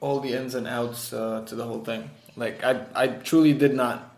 all 0.00 0.20
the 0.20 0.34
ins 0.34 0.54
and 0.54 0.66
outs 0.66 1.14
uh, 1.14 1.42
to 1.46 1.54
the 1.54 1.64
whole 1.64 1.82
thing. 1.82 2.10
Like 2.36 2.62
I, 2.62 2.84
I 2.94 3.06
truly 3.06 3.54
did 3.54 3.74
not 3.74 4.13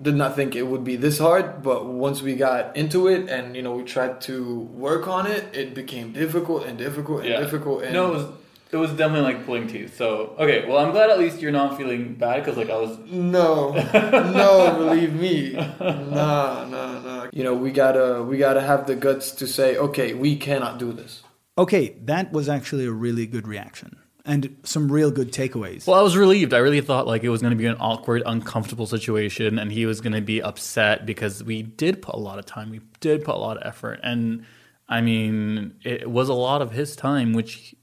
did 0.00 0.14
not 0.14 0.36
think 0.36 0.56
it 0.56 0.62
would 0.62 0.84
be 0.84 0.96
this 0.96 1.18
hard, 1.18 1.62
but 1.62 1.86
once 1.86 2.22
we 2.22 2.34
got 2.34 2.76
into 2.76 3.08
it 3.08 3.28
and 3.28 3.54
you 3.54 3.62
know 3.62 3.74
we 3.74 3.82
tried 3.84 4.20
to 4.22 4.60
work 4.60 5.08
on 5.08 5.26
it, 5.26 5.44
it 5.54 5.74
became 5.74 6.12
difficult 6.12 6.64
and 6.64 6.78
difficult 6.78 7.20
and 7.20 7.30
yeah. 7.30 7.40
difficult. 7.40 7.84
And 7.84 7.92
no, 7.92 8.12
it 8.12 8.14
was 8.14 8.26
it 8.72 8.76
was 8.76 8.90
definitely 8.92 9.32
like 9.32 9.44
pulling 9.44 9.66
teeth. 9.68 9.96
So 9.96 10.34
okay, 10.38 10.66
well 10.66 10.78
I'm 10.78 10.92
glad 10.92 11.10
at 11.10 11.18
least 11.18 11.40
you're 11.40 11.52
not 11.52 11.76
feeling 11.76 12.14
bad 12.14 12.44
because 12.44 12.56
like 12.56 12.70
I 12.70 12.76
was. 12.76 12.98
no, 13.10 13.72
no, 13.94 14.74
believe 14.78 15.12
me, 15.14 15.52
no, 15.52 16.66
no, 16.68 17.00
no. 17.00 17.28
You 17.32 17.44
know 17.44 17.54
we 17.54 17.70
gotta 17.70 18.22
we 18.22 18.38
gotta 18.38 18.60
have 18.62 18.86
the 18.86 18.96
guts 18.96 19.32
to 19.32 19.46
say, 19.46 19.76
okay, 19.76 20.14
we 20.14 20.36
cannot 20.36 20.78
do 20.78 20.92
this. 20.92 21.22
Okay, 21.58 21.96
that 22.04 22.32
was 22.32 22.48
actually 22.48 22.86
a 22.86 22.92
really 22.92 23.26
good 23.26 23.46
reaction 23.46 23.99
and 24.30 24.56
some 24.62 24.90
real 24.92 25.10
good 25.10 25.32
takeaways. 25.32 25.86
Well, 25.86 25.98
I 25.98 26.02
was 26.02 26.16
relieved. 26.16 26.54
I 26.54 26.58
really 26.58 26.80
thought 26.80 27.06
like 27.12 27.24
it 27.24 27.28
was 27.30 27.40
going 27.42 27.50
to 27.50 27.56
be 27.64 27.66
an 27.66 27.76
awkward, 27.80 28.22
uncomfortable 28.24 28.86
situation, 28.86 29.58
and 29.58 29.72
he 29.72 29.84
was 29.86 30.00
going 30.00 30.12
to 30.14 30.20
be 30.34 30.40
upset 30.40 31.04
because 31.04 31.42
we 31.44 31.62
did 31.62 32.00
put 32.00 32.14
a 32.14 32.18
lot 32.18 32.38
of 32.38 32.46
time, 32.46 32.70
we 32.70 32.80
did 33.00 33.24
put 33.24 33.34
a 33.34 33.38
lot 33.38 33.56
of 33.58 33.62
effort, 33.66 33.98
and 34.02 34.44
I 34.88 35.00
mean, 35.00 35.74
it 35.84 36.08
was 36.10 36.28
a 36.28 36.34
lot 36.48 36.62
of 36.62 36.72
his 36.72 36.96
time, 36.96 37.32
which 37.32 37.74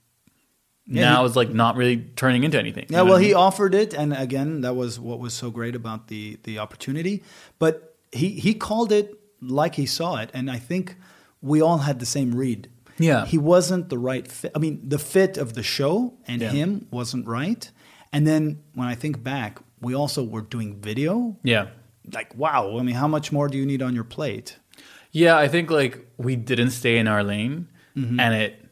Yeah, 0.86 1.02
now 1.02 1.22
he- 1.22 1.30
is 1.30 1.36
like 1.36 1.50
not 1.52 1.76
really 1.76 1.98
turning 2.16 2.44
into 2.44 2.58
anything. 2.58 2.86
You 2.88 2.96
Yeah, 2.96 3.02
know 3.04 3.10
well, 3.10 3.18
I 3.18 3.22
he 3.22 3.34
offered 3.34 3.74
it, 3.74 3.92
and 3.94 4.12
again, 4.14 4.62
that 4.62 4.74
was 4.74 4.98
what 4.98 5.18
was 5.20 5.34
so 5.34 5.50
great 5.50 5.74
about 5.74 6.08
the 6.08 6.38
the 6.44 6.58
opportunity. 6.58 7.22
But 7.58 7.74
he 8.12 8.28
he 8.44 8.54
called 8.54 8.90
it 8.92 9.06
like 9.40 9.74
he 9.76 9.86
saw 9.86 10.16
it, 10.16 10.30
and 10.34 10.50
I 10.50 10.58
think 10.58 10.96
we 11.42 11.60
all 11.60 11.78
had 11.78 11.98
the 12.00 12.06
same 12.06 12.34
read. 12.34 12.68
Yeah. 12.98 13.26
he 13.26 13.38
wasn't 13.38 13.88
the 13.88 13.98
right 13.98 14.26
fit. 14.26 14.52
I 14.54 14.58
mean, 14.58 14.80
the 14.88 14.98
fit 14.98 15.36
of 15.38 15.52
the 15.54 15.62
show 15.62 16.14
and 16.26 16.42
Yeah. 16.42 16.50
him 16.50 16.86
wasn't 16.90 17.26
right. 17.26 17.70
And 18.12 18.26
then 18.26 18.58
when 18.74 18.88
I 18.88 18.94
think 18.94 19.22
back, 19.22 19.58
we 19.80 19.94
also 19.94 20.22
were 20.24 20.40
doing 20.42 20.80
video. 20.80 21.36
yeah. 21.44 21.66
Like, 22.12 22.34
wow! 22.36 22.78
I 22.78 22.82
mean, 22.82 22.94
how 22.94 23.06
much 23.06 23.32
more 23.32 23.48
do 23.48 23.58
you 23.58 23.66
need 23.66 23.82
on 23.82 23.94
your 23.94 24.04
plate? 24.04 24.56
Yeah, 25.12 25.36
I 25.36 25.46
think 25.48 25.70
like 25.70 26.06
we 26.16 26.36
didn't 26.36 26.70
stay 26.70 26.96
in 26.98 27.06
our 27.06 27.22
lane 27.22 27.68
and 27.94 28.34
it 28.34 28.64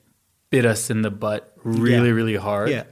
bit 0.50 0.64
us 0.64 0.88
in 0.90 1.02
the 1.02 1.10
butt 1.10 1.52
really, 1.62 1.90
Mm-hmm. 1.96 2.04
Yeah. 2.06 2.10
really 2.12 2.36
hard. 2.36 2.70
Yeah. 2.70 2.84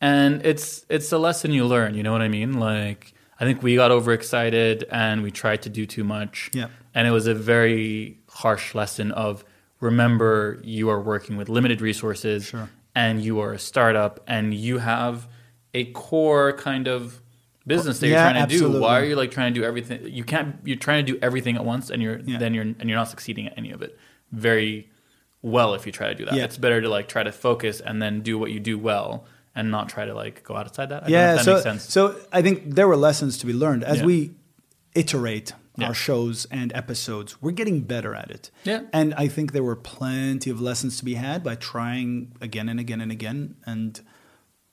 And 0.00 0.46
it's 0.46 0.84
it's 0.88 1.10
a 1.12 1.18
lesson 1.18 1.50
you 1.52 1.64
learn, 1.66 1.94
you 1.96 2.02
know 2.04 2.12
what 2.12 2.22
I 2.22 2.28
mean? 2.28 2.60
Like 2.60 3.12
I 3.40 3.44
think 3.44 3.62
we 3.62 3.74
got 3.74 3.90
overexcited 3.90 4.84
and 4.90 5.22
we 5.22 5.30
tried 5.32 5.62
to 5.62 5.68
do 5.70 5.84
too 5.86 6.04
much. 6.04 6.50
Yeah. 6.54 6.68
And 6.94 7.08
it 7.08 7.10
was 7.10 7.26
a 7.26 7.34
very 7.34 8.18
harsh 8.28 8.74
lesson 8.76 9.10
of 9.12 9.44
remember 9.80 10.60
you 10.64 10.88
are 10.90 11.00
working 11.00 11.36
with 11.36 11.48
limited 11.48 11.80
resources 11.80 12.46
Sure. 12.46 12.68
and 12.94 13.22
you 13.22 13.40
are 13.40 13.52
a 13.52 13.58
startup 13.58 14.20
and 14.26 14.52
you 14.54 14.78
have 14.78 15.28
a 15.74 15.84
core 15.92 16.52
kind 16.54 16.88
of 16.88 17.20
business 17.66 17.98
that 18.00 18.08
Yeah, 18.08 18.24
you're 18.24 18.32
trying 18.32 18.48
to 18.48 18.58
do. 18.58 18.80
Why 18.80 19.00
are 19.00 19.04
you 19.04 19.14
like 19.16 19.30
trying 19.30 19.52
to 19.52 19.60
do 19.60 19.64
everything? 19.64 20.00
You 20.08 20.24
can't. 20.24 20.56
You're 20.64 20.76
trying 20.78 21.04
to 21.04 21.12
do 21.12 21.18
everything 21.20 21.56
at 21.56 21.64
once, 21.64 21.90
and 21.90 22.02
you're 22.02 22.18
Yeah. 22.20 22.38
then 22.38 22.54
you're 22.54 22.64
and 22.64 22.84
you're 22.88 22.96
not 22.98 23.08
succeeding 23.08 23.46
at 23.46 23.54
any 23.58 23.70
of 23.70 23.82
it 23.82 23.98
very 24.32 24.90
well 25.42 25.74
if 25.74 25.84
you 25.86 25.92
try 25.92 26.08
to 26.08 26.14
do 26.14 26.24
that. 26.24 26.34
Yeah. 26.34 26.44
It's 26.44 26.56
better 26.58 26.80
to 26.80 26.88
like 26.88 27.06
try 27.08 27.22
to 27.22 27.30
focus 27.32 27.80
and 27.80 28.00
then 28.02 28.22
do 28.22 28.38
what 28.38 28.50
you 28.52 28.58
do 28.58 28.78
well, 28.78 29.26
and 29.54 29.70
not 29.70 29.88
try 29.90 30.06
to 30.06 30.14
like 30.14 30.42
go 30.42 30.56
outside 30.56 30.88
that. 30.88 31.04
I 31.04 31.08
yeah, 31.08 31.34
don't 31.34 31.34
know 31.34 31.40
if 31.40 31.44
that 31.44 31.44
so 31.44 31.52
makes 31.52 31.82
sense. 31.84 31.92
so 31.92 32.16
I 32.32 32.40
think 32.42 32.74
there 32.74 32.88
were 32.88 32.96
lessons 32.96 33.36
to 33.38 33.46
be 33.46 33.52
learned 33.52 33.84
as 33.84 34.02
we 34.02 34.32
iterate 34.94 35.52
Yeah. 35.78 35.88
our 35.88 35.94
shows 35.94 36.46
and 36.50 36.72
episodes. 36.74 37.40
We're 37.40 37.52
getting 37.52 37.80
better 37.82 38.14
at 38.14 38.30
it. 38.30 38.50
Yeah. 38.64 38.82
and 38.92 39.14
I 39.14 39.28
think 39.28 39.52
there 39.52 39.62
were 39.62 39.76
plenty 39.76 40.50
of 40.50 40.60
lessons 40.60 40.98
to 40.98 41.04
be 41.04 41.14
had 41.14 41.42
by 41.44 41.54
trying 41.54 42.32
again 42.40 42.68
and 42.68 42.80
again 42.80 43.00
and 43.00 43.12
again. 43.12 43.56
And 43.64 44.00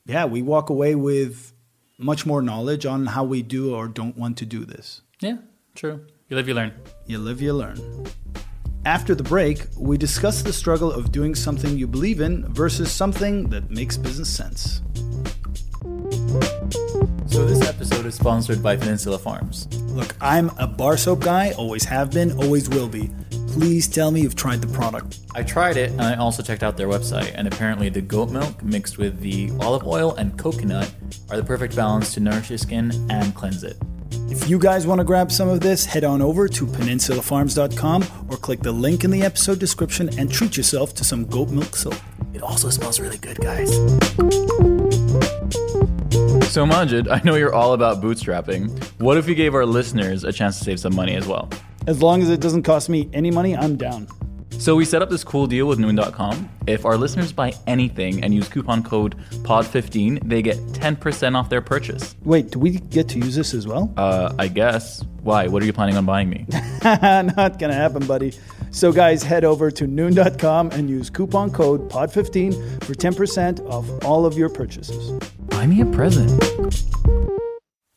yeah, 0.05 0.25
we 0.25 0.41
walk 0.41 0.69
away 0.69 0.95
with 0.95 1.53
much 1.97 2.25
more 2.25 2.41
knowledge 2.41 2.85
on 2.85 3.05
how 3.07 3.23
we 3.23 3.41
do 3.41 3.73
or 3.75 3.87
don't 3.87 4.17
want 4.17 4.37
to 4.37 4.45
do 4.45 4.65
this. 4.65 5.01
yeah, 5.21 5.37
true. 5.75 6.05
You 6.27 6.35
live, 6.37 6.47
you 6.47 6.55
learn. 6.55 6.73
You 7.05 7.19
live, 7.19 7.39
you 7.41 7.53
learn. 7.53 7.77
After 8.83 9.13
the 9.15 9.23
break, 9.23 9.65
we 9.77 9.97
discuss 9.97 10.41
the 10.41 10.53
struggle 10.53 10.91
of 10.91 11.11
doing 11.11 11.35
something 11.35 11.77
you 11.77 11.87
believe 11.87 12.19
in 12.19 12.51
versus 12.53 12.91
something 12.91 13.49
that 13.49 13.69
makes 13.71 13.95
business 13.97 14.29
sense. 14.29 14.81
So 17.27 17.45
this 17.45 17.67
episode 17.67 18.05
is 18.05 18.15
sponsored 18.15 18.61
by 18.63 18.75
Peninsula 18.75 19.17
Farms. 19.19 19.67
Look, 19.95 20.13
I'm 20.19 20.51
a 20.57 20.67
bar 20.67 20.97
soap 20.97 21.21
guy, 21.21 21.53
always 21.53 21.85
have 21.85 22.11
been, 22.11 22.33
always 22.33 22.67
will 22.67 22.89
be. 22.89 23.09
Please 23.47 23.87
tell 23.87 24.11
me 24.11 24.19
you've 24.19 24.35
tried 24.35 24.61
the 24.61 24.67
product. 24.67 25.19
I 25.33 25.41
tried 25.43 25.77
it 25.77 25.91
and 25.91 26.01
I 26.01 26.17
also 26.17 26.43
checked 26.43 26.63
out 26.63 26.75
their 26.75 26.89
website, 26.89 27.31
and 27.33 27.47
apparently 27.47 27.87
the 27.87 28.01
goat 28.01 28.29
milk 28.29 28.61
mixed 28.61 28.97
with 28.97 29.21
the 29.21 29.51
olive 29.61 29.87
oil 29.87 30.13
and 30.15 30.37
coconut 30.37 30.93
are 31.29 31.37
the 31.37 31.45
perfect 31.45 31.77
balance 31.77 32.13
to 32.15 32.19
nourish 32.19 32.49
your 32.49 32.57
skin 32.57 32.91
and 33.09 33.33
cleanse 33.33 33.63
it. 33.63 33.77
If 34.29 34.49
you 34.49 34.59
guys 34.59 34.85
want 34.85 34.99
to 34.99 35.05
grab 35.05 35.31
some 35.31 35.47
of 35.47 35.61
this, 35.61 35.85
head 35.85 36.03
on 36.03 36.21
over 36.21 36.49
to 36.49 36.65
peninsulafarms.com 36.65 38.27
or 38.29 38.35
click 38.35 38.59
the 38.59 38.73
link 38.73 39.05
in 39.05 39.11
the 39.11 39.23
episode 39.23 39.59
description 39.59 40.09
and 40.19 40.29
treat 40.29 40.57
yourself 40.57 40.93
to 40.95 41.05
some 41.05 41.25
goat 41.25 41.51
milk 41.51 41.73
soap. 41.73 41.95
It 42.33 42.41
also 42.41 42.69
smells 42.69 42.99
really 42.99 43.17
good, 43.17 43.37
guys. 43.37 43.71
So, 46.47 46.65
Majid, 46.65 47.09
I 47.09 47.21
know 47.25 47.35
you're 47.35 47.53
all 47.53 47.73
about 47.73 48.01
bootstrapping. 48.01 48.69
What 49.01 49.17
if 49.17 49.25
we 49.27 49.35
gave 49.35 49.53
our 49.53 49.65
listeners 49.65 50.23
a 50.23 50.31
chance 50.31 50.57
to 50.59 50.63
save 50.63 50.79
some 50.79 50.95
money 50.95 51.15
as 51.15 51.27
well? 51.27 51.49
As 51.85 52.01
long 52.01 52.21
as 52.21 52.29
it 52.29 52.39
doesn't 52.39 52.63
cost 52.63 52.87
me 52.87 53.09
any 53.11 53.29
money, 53.29 53.57
I'm 53.57 53.75
down. 53.75 54.07
So, 54.51 54.73
we 54.77 54.85
set 54.85 55.01
up 55.01 55.09
this 55.09 55.21
cool 55.23 55.47
deal 55.47 55.67
with 55.67 55.79
Noon.com. 55.79 56.49
If 56.65 56.85
our 56.85 56.95
listeners 56.97 57.33
buy 57.33 57.51
anything 57.67 58.23
and 58.23 58.33
use 58.33 58.47
coupon 58.47 58.83
code 58.83 59.17
POD15, 59.43 60.29
they 60.29 60.41
get 60.41 60.55
10% 60.67 61.35
off 61.35 61.49
their 61.49 61.61
purchase. 61.61 62.15
Wait, 62.23 62.51
do 62.51 62.59
we 62.59 62.71
get 62.79 63.09
to 63.09 63.19
use 63.19 63.35
this 63.35 63.53
as 63.53 63.67
well? 63.67 63.93
Uh, 63.97 64.33
I 64.39 64.47
guess. 64.47 65.03
Why? 65.23 65.47
What 65.47 65.61
are 65.61 65.65
you 65.65 65.73
planning 65.73 65.97
on 65.97 66.05
buying 66.05 66.29
me? 66.29 66.45
Not 66.83 67.59
gonna 67.59 67.73
happen, 67.73 68.05
buddy. 68.07 68.31
So, 68.71 68.93
guys, 68.93 69.23
head 69.23 69.43
over 69.43 69.71
to 69.71 69.87
noon.com 69.87 70.71
and 70.71 70.89
use 70.89 71.09
coupon 71.09 71.51
code 71.51 71.89
POD15 71.89 72.83
for 72.83 72.93
10% 72.93 73.69
off 73.69 74.05
all 74.05 74.25
of 74.25 74.37
your 74.37 74.49
purchases. 74.49 75.11
Buy 75.55 75.67
me 75.67 75.79
a 75.79 75.85
present. 75.85 76.29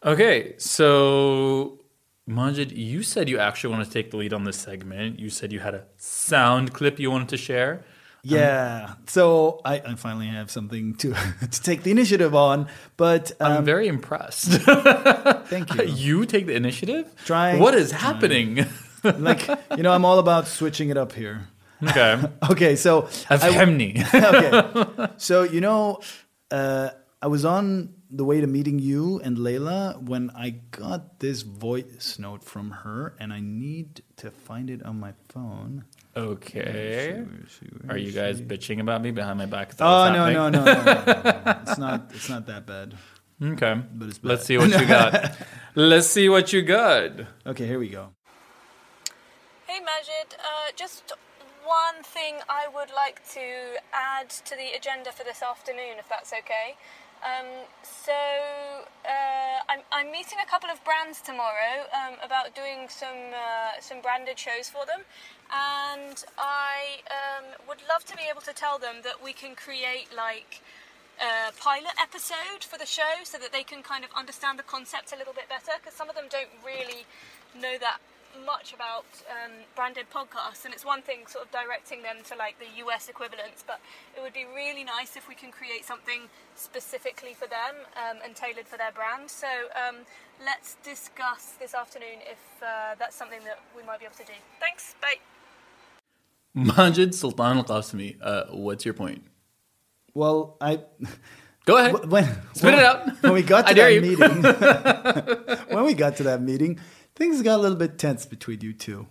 Okay, 0.07 0.55
so 0.59 1.81
Majid, 2.25 2.71
you 2.71 3.03
said 3.03 3.29
you 3.29 3.41
actually 3.41 3.75
want 3.75 3.85
to 3.85 3.91
take 3.91 4.13
the 4.13 4.17
lead 4.17 4.33
on 4.33 4.45
this 4.45 4.57
segment. 4.57 5.19
You 5.19 5.29
said 5.29 5.53
you 5.53 5.59
had 5.59 5.75
a 5.75 5.85
sound 5.97 6.73
clip 6.73 7.01
you 7.01 7.11
wanted 7.11 7.31
to 7.31 7.37
share. 7.37 7.85
Yeah. 8.23 8.95
So 9.09 9.61
I, 9.65 9.81
I 9.81 9.95
finally 9.97 10.29
have 10.29 10.53
something 10.53 10.95
to 10.99 11.15
to 11.51 11.63
take 11.63 11.83
the 11.83 11.91
initiative 11.91 12.33
on, 12.33 12.69
but 12.97 13.33
I'm 13.41 13.59
um, 13.59 13.65
very 13.65 13.89
impressed. 13.89 14.53
thank 15.49 15.75
you. 15.75 15.83
you 16.07 16.27
take 16.27 16.47
the 16.47 16.55
initiative? 16.55 17.13
Trying- 17.25 17.59
What 17.59 17.75
is 17.75 17.91
happening? 17.91 18.67
like 19.03 19.49
you 19.77 19.83
know, 19.83 19.91
I'm 19.91 20.05
all 20.05 20.21
about 20.21 20.47
switching 20.47 20.91
it 20.91 20.97
up 20.97 21.13
here. 21.13 21.49
okay. 21.83 22.23
Okay, 22.53 22.77
so 22.77 23.09
I- 23.29 23.37
Afhemni. 23.37 23.99
okay, 24.15 25.13
so 25.17 25.43
you 25.43 25.61
know, 25.61 26.01
uh, 26.53 26.91
I 27.21 27.27
was 27.27 27.45
on 27.45 27.95
the 28.09 28.25
way 28.25 28.41
to 28.41 28.47
meeting 28.47 28.79
you 28.79 29.19
and 29.25 29.37
Layla 29.37 30.01
when 30.01 30.31
I 30.37 30.51
got 30.71 31.19
this 31.19 31.43
voice 31.43 32.17
note 32.17 32.45
from 32.45 32.71
her, 32.71 33.17
and 33.19 33.33
I 33.33 33.41
need 33.41 34.03
to 34.19 34.31
find 34.31 34.71
it 34.71 34.85
on 34.85 35.01
my 35.01 35.15
phone. 35.29 35.85
Okay. 36.17 37.25
Are 37.89 37.99
you 37.99 38.13
guys 38.13 38.41
bitching 38.41 38.81
about 38.81 39.03
me 39.03 39.11
behind 39.11 39.37
my 39.37 39.47
back? 39.47 39.73
Oh 39.81 40.13
no, 40.13 40.33
no, 40.33 40.49
no, 40.49 40.65
no, 40.65 40.75
no, 40.75 40.83
no, 40.85 41.03
no. 41.45 41.59
It's 41.63 41.79
not. 41.79 42.13
It's 42.15 42.29
not 42.29 42.47
that 42.47 42.67
bad. 42.67 42.95
Okay. 43.43 43.83
But 43.95 44.09
it's 44.11 44.21
Let's 44.23 44.45
see 44.45 44.57
what 44.57 44.71
you 44.71 44.87
got. 44.87 45.37
Let's 45.75 46.07
see 46.07 46.29
what 46.29 46.53
you 46.53 46.63
got. 46.63 47.13
Okay, 47.45 47.67
here 47.67 47.81
we 47.81 47.89
go. 47.89 48.11
Hey 49.67 49.81
Majid, 49.81 50.37
uh, 50.39 50.71
just 50.77 51.13
one 51.65 52.03
thing 52.03 52.37
I 52.49 52.67
would 52.73 52.91
like 52.95 53.29
to 53.35 53.77
add 53.93 54.31
to 54.31 54.57
the 54.57 54.77
agenda 54.77 55.13
for 55.13 55.25
this 55.25 55.43
afternoon, 55.43 55.99
if 55.99 56.09
that's 56.09 56.33
okay. 56.33 56.77
Um, 57.23 57.67
so 57.83 58.13
uh, 58.13 59.59
I'm, 59.69 59.81
I'm 59.91 60.13
meeting 60.13 60.39
a 60.43 60.49
couple 60.49 60.71
of 60.71 60.83
brands 60.85 61.21
tomorrow 61.21 61.87
um, 61.91 62.15
about 62.25 62.55
doing 62.55 62.89
some 62.89 63.35
uh, 63.35 63.81
some 63.81 64.01
branded 64.01 64.39
shows 64.39 64.69
for 64.71 64.87
them, 64.87 65.03
and 65.51 66.25
I 66.39 67.03
um, 67.11 67.45
would 67.67 67.83
love 67.89 68.05
to 68.07 68.17
be 68.17 68.23
able 68.31 68.43
to 68.43 68.53
tell 68.53 68.79
them 68.79 69.03
that 69.03 69.23
we 69.23 69.33
can 69.33 69.55
create 69.55 70.09
like 70.15 70.63
a 71.19 71.51
pilot 71.59 71.99
episode 72.01 72.63
for 72.63 72.79
the 72.79 72.87
show 72.87 73.25
so 73.25 73.39
that 73.39 73.51
they 73.51 73.65
can 73.65 73.83
kind 73.83 74.05
of 74.05 74.11
understand 74.17 74.59
the 74.59 74.63
concept 74.63 75.13
a 75.13 75.17
little 75.17 75.35
bit 75.35 75.49
better 75.49 75.75
because 75.83 75.95
some 75.95 76.09
of 76.09 76.15
them 76.15 76.27
don't 76.31 76.55
really 76.65 77.03
know 77.59 77.77
that 77.81 77.99
much 78.47 78.73
about 78.73 79.07
um, 79.31 79.53
branded 79.75 80.07
podcasts 80.11 80.65
and 80.65 80.73
it's 80.73 80.85
one 80.85 81.03
thing 81.03 81.27
sort 81.27 81.45
of 81.45 81.51
directing 81.51 82.03
them 82.03 82.17
to 82.25 82.37
like 82.37 82.59
the 82.59 82.71
US 82.85 83.09
equivalents 83.09 83.65
but 83.67 83.81
it 84.17 84.21
would 84.21 84.33
be 84.33 84.47
really 84.55 84.85
nice 84.85 85.17
if 85.17 85.29
we 85.29 85.35
can 85.35 85.51
create 85.51 85.85
something 85.85 86.29
specifically 86.55 87.35
for 87.35 87.49
them 87.49 87.75
um, 87.97 88.19
and 88.25 88.37
tailored 88.37 88.67
for 88.67 88.77
their 88.77 88.93
brand 88.93 89.31
so 89.31 89.49
um, 89.77 89.97
let's 90.45 90.77
discuss 90.83 91.55
this 91.59 91.75
afternoon 91.75 92.21
if 92.31 92.63
uh, 92.63 92.95
that's 92.99 93.17
something 93.17 93.41
that 93.45 93.59
we 93.77 93.83
might 93.83 93.99
be 93.99 94.07
able 94.07 94.17
to 94.17 94.25
do 94.25 94.39
thanks 94.61 94.95
bye 95.01 95.19
Majid 96.55 97.15
Sultan 97.15 97.59
Al 97.59 97.65
Qasimi, 97.65 98.17
uh, 98.21 98.45
what's 98.51 98.85
your 98.85 98.95
point? 98.95 99.23
Well, 100.15 100.57
I 100.61 100.81
Go 101.69 101.77
ahead. 101.77 102.11
when 102.11 102.25
Spit 102.55 102.75
it 102.75 102.81
out. 102.81 103.07
When 103.23 103.35
we 103.35 103.43
got 103.43 103.67
to 103.67 103.75
that 103.75 104.01
meeting, 104.01 104.17
when 105.69 105.85
we 105.85 105.93
got 105.93 106.17
to 106.17 106.23
that 106.25 106.41
meeting, 106.41 106.81
things 107.19 107.43
got 107.43 107.59
a 107.59 107.63
little 107.63 107.77
bit 107.77 107.99
tense 107.99 108.25
between 108.25 108.61
you 108.63 108.73
two. 108.73 109.07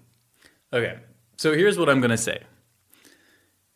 Okay. 0.74 0.98
So 1.36 1.54
here's 1.54 1.78
what 1.78 1.90
I'm 1.90 2.00
going 2.00 2.12
to 2.12 2.18
say. 2.18 2.42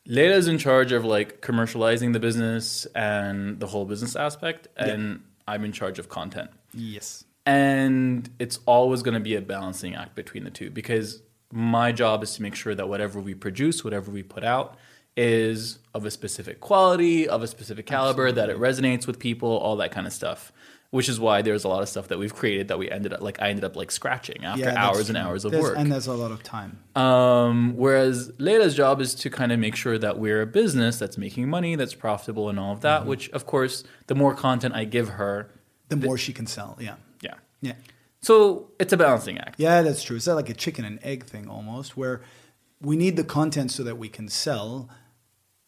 Layla's 0.08 0.48
in 0.48 0.58
charge 0.58 0.92
of 0.92 1.06
like 1.06 1.42
commercializing 1.42 2.14
the 2.14 2.20
business 2.20 2.88
and 2.96 3.60
the 3.60 3.68
whole 3.68 3.86
business 3.86 4.16
aspect, 4.16 4.68
and 4.76 5.22
I'm 5.48 5.64
in 5.64 5.72
charge 5.72 6.00
of 6.00 6.10
content. 6.10 6.50
Yes. 6.74 7.26
And 7.46 8.30
it's 8.40 8.60
always 8.66 9.04
going 9.04 9.14
to 9.14 9.20
be 9.20 9.36
a 9.36 9.42
balancing 9.42 9.96
act 9.96 10.16
between 10.16 10.44
the 10.44 10.50
two 10.50 10.72
because 10.72 11.22
my 11.52 11.92
job 11.92 12.24
is 12.24 12.34
to 12.36 12.42
make 12.42 12.56
sure 12.56 12.74
that 12.74 12.88
whatever 12.90 13.20
we 13.20 13.36
produce, 13.36 13.84
whatever 13.84 14.10
we 14.10 14.24
put 14.24 14.44
out, 14.44 14.78
is 15.18 15.80
of 15.94 16.06
a 16.06 16.12
specific 16.12 16.62
quality, 16.62 17.28
of 17.28 17.44
a 17.44 17.48
specific 17.48 17.86
caliber, 17.86 18.32
that 18.32 18.50
it 18.50 18.58
resonates 18.58 19.06
with 19.06 19.20
people, 19.20 19.50
all 19.50 19.76
that 19.76 19.92
kind 19.92 20.08
of 20.08 20.14
stuff. 20.14 20.52
Which 20.92 21.08
is 21.08 21.22
why 21.22 21.42
there's 21.42 21.64
a 21.64 21.70
lot 21.70 21.82
of 21.82 21.88
stuff 21.88 22.10
that 22.10 22.20
we've 22.20 22.34
created 22.36 22.68
that 22.68 22.78
we 22.78 22.92
ended 22.92 23.14
up 23.14 23.22
like 23.22 23.42
I 23.42 23.48
ended 23.50 23.64
up 23.64 23.78
like 23.78 23.92
scratching 23.92 24.44
after 24.44 24.66
that's 24.66 24.76
hours 24.78 25.08
and 25.08 25.18
hours 25.18 25.46
of 25.46 25.52
There's- 25.54 25.64
work. 25.64 25.78
and 25.78 25.90
there's 25.90 26.08
a 26.08 26.14
lot 26.14 26.32
of 26.32 26.44
time. 26.44 26.80
Um, 26.98 27.76
whereas 27.78 28.30
Layla's 28.34 28.76
job 28.76 29.00
is 29.00 29.16
to 29.16 29.30
kind 29.30 29.54
of 29.54 29.60
make 29.60 29.76
sure 29.76 29.98
that 29.98 30.20
we're 30.20 30.42
a 30.42 30.46
business 30.46 31.00
that's 31.00 31.18
making 31.18 31.50
money, 31.50 31.76
that's 31.76 31.94
profitable, 31.96 32.50
and 32.50 32.60
all 32.60 32.74
of 32.74 32.82
that. 32.82 33.06
Which, 33.06 33.30
of 33.30 33.46
course, 33.46 33.86
the 34.08 34.16
more 34.16 34.36
content 34.36 34.76
I 34.76 34.84
give 34.84 35.08
her, 35.10 35.50
The 35.88 35.96
more 35.96 36.18
she 36.18 36.34
can 36.34 36.46
sell, 36.46 36.78
yeah, 36.80 36.96
yeah. 37.22 37.36
yeah, 37.62 37.74
So 38.22 38.70
it's 38.78 38.92
a 38.92 38.98
balancing 38.98 39.38
act. 39.38 39.56
yeah. 39.60 39.82
That's 39.84 40.04
true. 40.04 40.18
It's 40.18 40.28
like 40.28 40.50
a 40.50 40.54
chicken 40.54 40.84
and 40.84 41.00
egg 41.04 41.24
thing 41.24 41.48
almost, 41.48 41.96
where 41.96 42.22
we 42.82 42.98
need 42.98 43.16
the 43.16 43.24
content 43.24 43.72
so 43.72 43.84
that 43.84 43.98
we 43.98 44.10
can 44.10 44.28
sell. 44.28 44.90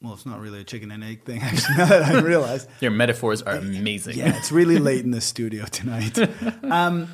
Well, 0.04 0.14
it's 0.14 0.26
not 0.26 0.42
really 0.42 0.60
a 0.60 0.64
chicken 0.66 0.92
and 0.92 1.04
egg 1.04 1.24
thing, 1.24 1.42
actually. 1.50 1.78
Now 1.78 1.86
that 1.86 2.04
I 2.16 2.20
realize, 2.22 2.68
Your 2.82 2.92
metaphors 2.92 3.42
are 3.42 3.56
amazing. 3.56 4.18
yeah, 4.18 4.38
it's 4.38 4.52
really 4.52 4.78
late 4.78 5.04
in 5.06 5.12
the 5.12 5.22
studio 5.22 5.66
tonight. 5.66 6.18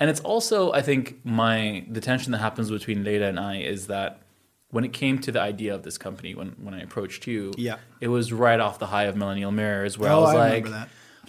And 0.00 0.10
it's 0.10 0.20
also, 0.20 0.72
I 0.72 0.82
think, 0.82 1.20
my 1.24 1.86
the 1.88 2.00
tension 2.00 2.32
that 2.32 2.38
happens 2.38 2.68
between 2.70 3.04
Layla 3.04 3.28
and 3.28 3.38
I 3.38 3.58
is 3.58 3.86
that 3.86 4.22
when 4.70 4.84
it 4.84 4.92
came 4.92 5.20
to 5.20 5.30
the 5.30 5.40
idea 5.40 5.72
of 5.72 5.84
this 5.84 5.96
company, 5.98 6.34
when 6.34 6.48
when 6.60 6.74
I 6.74 6.80
approached 6.80 7.28
you, 7.28 7.52
Yeah. 7.56 7.76
it 8.00 8.08
was 8.08 8.32
right 8.32 8.58
off 8.58 8.80
the 8.80 8.86
high 8.86 9.04
of 9.04 9.16
Millennial 9.16 9.52
Mirrors, 9.52 9.96
where 9.96 10.10
I 10.10 10.14
Oh, 10.14 10.20
was 10.22 10.34
I 10.34 10.36
like. 10.50 10.66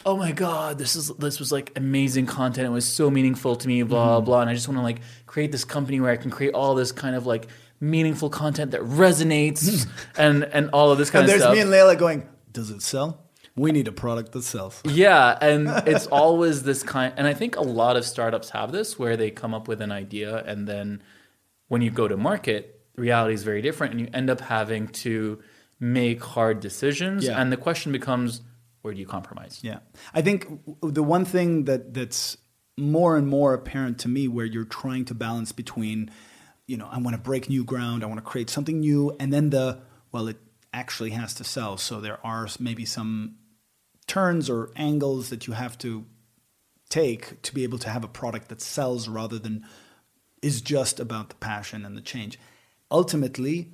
"Oh 0.04 0.18
my 0.18 0.32
god, 0.32 0.80
this 0.80 0.96
is 0.96 1.10
this 1.20 1.40
was 1.40 1.52
like 1.52 1.72
amazing 1.76 2.26
content. 2.26 2.66
It 2.66 2.72
was 2.72 2.86
so 2.88 3.12
meaningful 3.12 3.56
to 3.56 3.68
me, 3.68 3.84
blah 3.84 4.18
Mm-hmm. 4.18 4.26
blah." 4.26 4.42
And 4.42 4.50
I 4.50 4.56
just 4.56 4.68
want 4.68 4.80
to 4.80 4.84
like 4.84 5.00
create 5.28 5.52
this 5.52 5.64
company 5.64 6.00
where 6.00 6.12
I 6.12 6.18
can 6.18 6.32
create 6.32 6.54
all 6.56 6.74
this 6.74 6.92
kind 6.92 7.16
of 7.16 7.28
like 7.28 7.48
meaningful 7.80 8.30
content 8.30 8.72
that 8.72 8.82
resonates 8.82 9.86
hmm. 9.86 9.92
and 10.18 10.44
and 10.46 10.70
all 10.72 10.92
of 10.92 10.98
this 10.98 11.10
kind 11.10 11.24
and 11.24 11.26
of 11.26 11.32
there's 11.32 11.42
stuff. 11.42 11.56
There's 11.56 11.70
me 11.70 11.78
and 11.78 11.90
Layla 11.90 11.98
going, 12.00 12.28
"Does 12.52 12.70
it 12.70 12.82
sell? 12.82 13.22
We 13.56 13.72
need 13.72 13.88
a 13.88 13.92
product 13.92 14.32
that 14.34 14.44
sells." 14.44 14.82
Yeah, 14.86 15.38
and 15.42 15.68
it's 15.88 16.08
always 16.08 16.64
this 16.64 16.84
kind 16.84 17.14
and 17.18 17.28
I 17.28 17.34
think 17.34 17.56
a 17.56 17.62
lot 17.62 17.98
of 17.98 18.06
startups 18.06 18.50
have 18.52 18.72
this 18.72 18.98
where 19.00 19.18
they 19.18 19.32
come 19.32 19.54
up 19.54 19.68
with 19.68 19.82
an 19.82 19.92
idea 19.92 20.44
and 20.46 20.68
then 20.68 21.02
when 21.68 21.82
you 21.82 21.90
go 21.90 22.08
to 22.08 22.16
market, 22.16 22.82
reality 22.96 23.34
is 23.34 23.44
very 23.44 23.62
different 23.62 23.94
and 23.94 24.02
you 24.02 24.08
end 24.14 24.30
up 24.30 24.40
having 24.40 24.88
to 24.88 25.42
make 25.80 26.24
hard 26.24 26.60
decisions 26.60 27.26
Yeah. 27.26 27.42
and 27.42 27.52
the 27.52 27.58
question 27.58 27.92
becomes 27.92 28.42
where 28.82 28.94
do 28.94 29.00
you 29.00 29.08
compromise? 29.08 29.62
Yeah, 29.64 29.80
I 30.14 30.22
think 30.22 30.48
the 30.84 31.02
one 31.02 31.26
thing 31.26 31.66
that 31.66 31.96
that's 31.96 32.38
more 32.78 33.18
and 33.18 33.28
more 33.28 33.54
apparent 33.54 34.00
to 34.00 34.08
me, 34.08 34.28
where 34.28 34.46
you're 34.46 34.66
trying 34.66 35.06
to 35.06 35.14
balance 35.14 35.52
between, 35.52 36.12
you 36.68 36.78
know, 36.78 36.88
I 36.92 36.98
want 37.00 37.16
to 37.16 37.22
break 37.22 37.50
new 37.50 37.64
ground, 37.64 38.04
I 38.04 38.08
want 38.08 38.18
to 38.18 38.26
create 38.26 38.50
something 38.50 38.80
new, 38.80 39.16
and 39.20 39.32
then 39.32 39.50
the 39.50 39.80
well, 40.12 40.28
it 40.28 40.38
actually 40.74 41.12
has 41.12 41.34
to 41.36 41.44
sell. 41.44 41.78
So 41.78 42.00
there 42.00 42.20
are 42.26 42.48
maybe 42.60 42.86
some 42.86 43.36
turns 44.08 44.50
or 44.50 44.72
angles 44.76 45.30
that 45.30 45.48
you 45.48 45.54
have 45.54 45.78
to 45.80 46.06
take 46.90 47.42
to 47.42 47.54
be 47.54 47.64
able 47.64 47.80
to 47.80 47.90
have 47.90 48.04
a 48.04 48.08
product 48.08 48.50
that 48.50 48.62
sells 48.62 49.08
rather 49.08 49.40
than 49.40 49.66
is 50.42 50.62
just 50.62 51.00
about 51.00 51.30
the 51.30 51.36
passion 51.36 51.86
and 51.86 51.98
the 51.98 52.02
change. 52.02 52.40
Ultimately, 52.92 53.72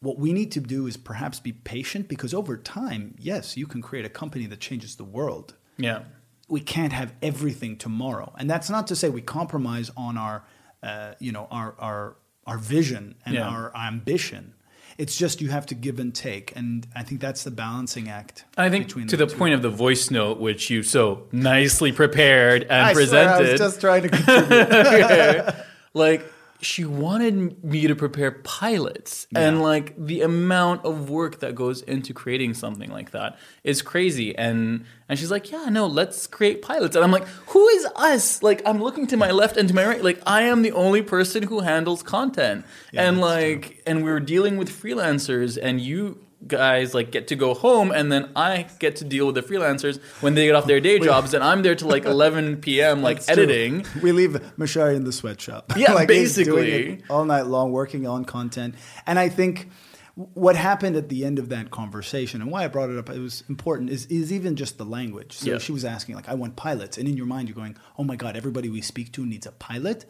what 0.00 0.18
we 0.18 0.32
need 0.32 0.50
to 0.52 0.60
do 0.60 0.86
is 0.86 0.96
perhaps 0.96 1.40
be 1.40 1.52
patient 1.52 2.08
because 2.08 2.32
over 2.32 2.56
time, 2.56 3.14
yes, 3.18 3.56
you 3.56 3.66
can 3.66 3.82
create 3.82 4.04
a 4.04 4.10
company 4.10 4.46
that 4.46 4.60
changes 4.60 4.96
the 4.96 5.04
world. 5.04 5.54
Yeah. 5.76 6.04
We 6.48 6.60
can't 6.60 6.92
have 6.92 7.12
everything 7.22 7.76
tomorrow, 7.76 8.32
and 8.38 8.48
that's 8.48 8.70
not 8.70 8.86
to 8.86 8.96
say 8.96 9.08
we 9.08 9.20
compromise 9.20 9.90
on 9.96 10.16
our, 10.16 10.44
uh, 10.80 11.14
you 11.18 11.32
know, 11.32 11.48
our 11.50 11.74
our 11.78 12.16
our 12.46 12.58
vision 12.58 13.14
and 13.24 13.34
Yeah. 13.34 13.48
our 13.48 13.72
ambition. 13.76 14.52
It's 14.98 15.16
just 15.18 15.42
you 15.42 15.50
have 15.50 15.66
to 15.66 15.74
give 15.74 15.98
and 15.98 16.14
take, 16.14 16.54
and 16.56 16.86
I 16.96 17.02
think 17.02 17.20
that's 17.20 17.44
the 17.44 17.50
balancing 17.50 18.08
act. 18.08 18.46
I 18.56 18.70
think 18.70 18.86
between 18.86 19.06
to 19.08 19.16
the 19.18 19.26
two. 19.26 19.36
point 19.36 19.52
of 19.54 19.60
the 19.60 19.68
voice 19.68 20.10
note, 20.10 20.38
which 20.38 20.70
you 20.70 20.82
so 20.82 21.24
nicely 21.32 21.92
prepared 21.92 22.62
and 22.62 22.72
I 22.86 22.94
presented, 22.94 23.30
I 23.46 23.50
was 23.52 23.60
just 23.60 23.80
trying 23.80 24.02
to 24.04 24.08
contribute. 24.16 25.54
like 25.94 26.32
she 26.60 26.84
wanted 26.84 27.62
me 27.64 27.86
to 27.86 27.94
prepare 27.94 28.30
pilots. 28.30 29.26
And 29.34 29.62
like 29.62 29.94
the 29.96 30.22
amount 30.22 30.84
of 30.84 31.10
work 31.10 31.40
that 31.40 31.54
goes 31.54 31.82
into 31.82 32.14
creating 32.14 32.54
something 32.54 32.90
like 32.90 33.10
that 33.10 33.38
is 33.64 33.82
crazy. 33.82 34.36
And 34.36 34.84
and 35.08 35.18
she's 35.18 35.30
like 35.30 35.50
yeah 35.50 35.66
no 35.68 35.86
let's 35.86 36.26
create 36.26 36.62
pilots. 36.62 36.96
And 36.96 37.04
i'm 37.04 37.10
like 37.10 37.26
who 37.48 37.66
is 37.68 37.86
us? 37.96 38.42
Like 38.42 38.62
i'm 38.66 38.82
looking 38.82 39.06
to 39.08 39.16
my 39.16 39.30
left 39.30 39.56
and 39.56 39.68
to 39.68 39.74
my 39.74 39.86
right. 39.86 40.02
Like 40.02 40.20
i 40.26 40.42
am 40.42 40.62
the 40.62 40.72
only 40.72 41.02
person 41.02 41.42
who 41.44 41.60
handles 41.60 42.02
content. 42.02 42.64
And 42.92 43.18
that's 43.18 43.26
like 43.26 43.82
and 43.86 44.04
we're 44.04 44.20
dealing 44.20 44.56
with 44.56 44.70
freelancers 44.70 45.58
and 45.60 45.80
you 45.80 46.25
guys 46.46 46.94
like 46.94 47.10
get 47.10 47.28
to 47.28 47.34
go 47.36 47.54
home 47.54 47.90
and 47.90 48.12
then 48.12 48.30
i 48.36 48.66
get 48.78 48.96
to 48.96 49.04
deal 49.04 49.26
with 49.26 49.34
the 49.34 49.42
freelancers 49.42 50.00
when 50.20 50.34
they 50.34 50.44
get 50.46 50.54
off 50.54 50.66
their 50.66 50.80
day 50.80 50.98
jobs 51.10 51.32
and 51.34 51.42
i'm 51.42 51.62
there 51.62 51.74
till 51.74 51.88
like 51.88 52.04
11 52.16 52.58
p.m 52.58 53.02
like 53.02 53.16
That's 53.24 53.34
true. 53.34 53.42
editing 53.44 53.86
We 54.02 54.12
leave 54.12 54.32
Mashari 54.58 54.96
in 54.96 55.04
the 55.04 55.12
sweatshop. 55.12 55.72
Yeah, 55.76 55.94
doing 55.94 56.06
basically. 56.06 57.02
all 57.08 57.24
night 57.24 57.46
long, 57.46 57.72
working 57.72 58.06
on 58.06 58.24
content. 58.24 58.74
And 59.06 59.18
I 59.18 59.28
think 59.28 59.70
what 60.14 60.56
happened 60.56 60.96
at 60.96 61.08
the 61.08 61.24
end 61.24 61.38
of 61.38 61.48
that 61.50 61.70
conversation, 61.70 62.40
and 62.42 62.50
why 62.50 62.64
I 62.64 62.68
brought 62.68 62.90
it 62.90 62.98
up, 62.98 63.10
it 63.10 63.18
was 63.18 63.42
important, 63.48 63.90
is, 63.90 64.06
is 64.06 64.32
even 64.32 64.56
just 64.56 64.78
the 64.78 64.84
language. 64.84 65.32
So 65.38 65.52
Yeah. 65.52 65.58
she 65.58 65.72
was 65.72 65.84
asking, 65.84 66.14
like, 66.14 66.28
I 66.28 66.34
want 66.34 66.56
pilots. 66.56 66.96
And 66.96 67.06
in 67.06 67.16
your 67.18 67.26
mind, 67.26 67.48
you're 67.48 67.54
going, 67.56 67.76
oh 67.98 68.04
my 68.04 68.16
God, 68.16 68.34
everybody 68.36 68.70
we 68.70 68.80
speak 68.80 69.12
to 69.12 69.26
needs 69.26 69.46
a 69.46 69.52
pilot. 69.52 70.06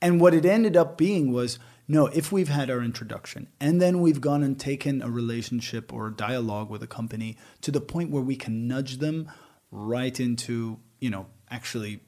And 0.00 0.20
what 0.20 0.32
it 0.34 0.44
ended 0.44 0.76
up 0.76 0.96
being 0.96 1.32
was, 1.32 1.58
no, 1.92 2.06
if 2.06 2.32
we've 2.32 2.48
had 2.48 2.70
our 2.70 2.80
introduction 2.80 3.48
and 3.60 3.78
then 3.82 4.00
we've 4.00 4.20
gone 4.20 4.42
and 4.42 4.58
taken 4.58 5.02
a 5.02 5.10
relationship 5.10 5.92
or 5.92 6.06
a 6.08 6.14
dialogue 6.28 6.70
with 6.70 6.82
a 6.82 6.86
company 6.86 7.36
to 7.60 7.70
the 7.70 7.82
point 7.82 8.10
where 8.10 8.22
we 8.22 8.36
can 8.44 8.66
nudge 8.66 8.96
them 8.98 9.30
right 9.70 10.18
into, 10.18 10.78
you 11.00 11.10
know, 11.10 11.26
actually 11.50 12.00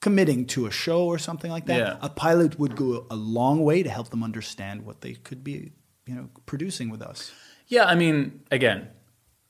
committing 0.00 0.46
to 0.46 0.66
a 0.66 0.70
show 0.70 1.04
or 1.06 1.18
something 1.18 1.50
like 1.50 1.66
that, 1.66 1.78
Yeah. 1.78 1.98
a 2.00 2.08
pilot 2.08 2.58
would 2.58 2.76
go 2.76 3.06
a 3.10 3.16
long 3.16 3.64
way 3.64 3.82
to 3.82 3.90
help 3.90 4.10
them 4.10 4.22
understand 4.22 4.84
what 4.86 5.00
they 5.00 5.14
could 5.14 5.42
be, 5.42 5.72
you 6.06 6.14
know, 6.14 6.28
producing 6.46 6.90
with 6.90 7.02
us. 7.02 7.32
Yeah, 7.66 7.86
I 7.86 7.94
mean, 7.96 8.42
again, 8.52 8.88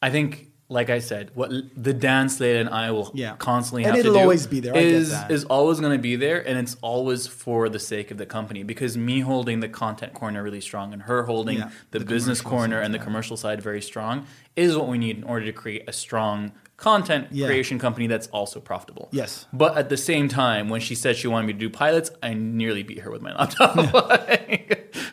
I 0.00 0.08
think 0.10 0.50
like 0.68 0.88
I 0.88 0.98
said, 0.98 1.30
what 1.34 1.50
the 1.76 1.92
dance 1.92 2.38
Layla 2.38 2.60
and 2.60 2.68
I 2.70 2.90
will 2.90 3.10
Yeah. 3.14 3.36
constantly 3.36 3.84
And 3.84 3.94
have 3.96 4.04
to 4.04 4.12
do 4.12 4.18
always 4.18 4.46
be 4.46 4.60
there. 4.60 4.74
I 4.74 4.82
get 4.84 5.30
Is 5.30 5.44
always 5.44 5.78
going 5.80 5.92
to 5.92 6.02
be 6.02 6.16
there, 6.16 6.46
and 6.46 6.58
it's 6.58 6.76
always 6.80 7.26
for 7.26 7.68
the 7.68 7.78
sake 7.78 8.10
of 8.10 8.16
the 8.16 8.26
company. 8.26 8.62
Because 8.62 8.96
me 8.96 9.20
holding 9.20 9.60
the 9.60 9.68
content 9.68 10.14
corner 10.14 10.42
really 10.42 10.62
strong, 10.62 10.92
and 10.92 11.02
her 11.02 11.24
holding 11.24 11.58
Yeah, 11.58 11.70
the, 11.90 11.98
the 11.98 12.04
business 12.06 12.40
corner 12.40 12.76
side, 12.78 12.84
and 12.86 12.94
the 12.94 12.98
yeah. 12.98 13.04
commercial 13.04 13.36
side 13.36 13.60
very 13.62 13.82
strong, 13.82 14.26
is 14.56 14.76
what 14.76 14.88
we 14.88 14.96
need 14.98 15.18
in 15.18 15.24
order 15.24 15.44
to 15.44 15.52
create 15.52 15.84
a 15.86 15.92
strong 15.92 16.52
content 16.76 17.28
Yeah. 17.30 17.46
creation 17.46 17.78
company 17.78 18.06
that's 18.08 18.26
also 18.28 18.60
profitable. 18.60 19.08
Yes. 19.12 19.46
But 19.52 19.76
at 19.78 19.88
the 19.88 19.96
same 19.96 20.28
time, 20.28 20.68
when 20.68 20.80
she 20.80 20.94
said 20.94 21.16
she 21.16 21.28
wanted 21.28 21.46
me 21.46 21.52
to 21.54 21.58
do 21.58 21.70
pilots, 21.70 22.10
I 22.22 22.34
nearly 22.34 22.82
beat 22.82 22.98
her 23.00 23.10
with 23.10 23.22
my 23.22 23.32
laptop. 23.34 23.74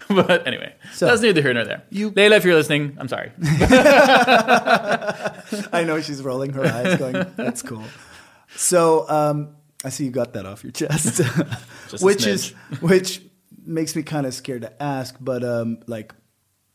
but 0.10 0.47
anyway, 0.47 0.74
So- 0.93 1.06
that's 1.06 1.21
neither 1.21 1.41
here 1.41 1.54
nor 1.54 1.63
there. 1.65 1.84
You- 1.89 2.12
Layla, 2.12 2.38
if 2.38 2.43
you're 2.45 2.56
listening, 2.56 2.97
I'm 3.00 3.08
sorry. 3.08 3.32
I 5.74 5.84
know 5.86 6.02
she's 6.02 6.21
rolling 6.21 6.54
her 6.54 6.65
eyes, 6.65 6.97
going, 6.97 7.26
"That's 7.36 7.62
cool." 7.62 7.84
So 8.56 9.08
um, 9.10 9.56
I 9.84 9.89
see 9.89 10.06
you 10.06 10.12
got 10.12 10.34
that 10.34 10.45
off 10.45 10.63
your 10.63 10.71
chest, 10.71 11.21
which 12.02 12.26
is 12.26 12.50
which 12.80 13.21
makes 13.65 13.95
me 13.95 14.04
kind 14.04 14.26
of 14.26 14.34
scared 14.34 14.62
to 14.63 14.84
ask. 14.84 15.15
But 15.19 15.43
um, 15.43 15.80
like, 15.88 16.13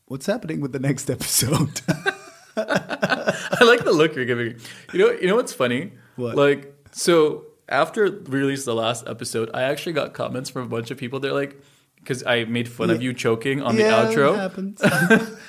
what's 0.06 0.26
happening 0.26 0.60
with 0.60 0.72
the 0.72 0.78
next 0.80 1.10
episode? 1.10 1.80
I 2.56 3.64
like 3.64 3.84
the 3.84 3.92
look 3.92 4.14
you're 4.14 4.24
giving. 4.24 4.56
You 4.92 4.98
know, 4.98 5.10
you 5.12 5.26
know 5.28 5.36
what's 5.36 5.52
funny? 5.52 5.92
What? 6.16 6.36
Like, 6.36 6.74
so 6.92 7.46
after 7.68 8.10
we 8.10 8.38
released 8.38 8.64
the 8.64 8.74
last 8.74 9.06
episode, 9.06 9.50
I 9.54 9.62
actually 9.64 9.92
got 9.92 10.14
comments 10.14 10.50
from 10.50 10.62
a 10.62 10.68
bunch 10.68 10.90
of 10.90 10.98
people. 10.98 11.20
They're 11.20 11.32
like, 11.32 11.60
because 11.98 12.22
I 12.24 12.44
made 12.44 12.68
fun 12.68 12.90
of 12.90 13.02
you 13.02 13.12
choking 13.12 13.60
on 13.62 13.76
yeah, 13.76 14.04
the 14.04 14.12
It 14.12 14.16
outro. 14.16 14.36
happens. 14.36 14.80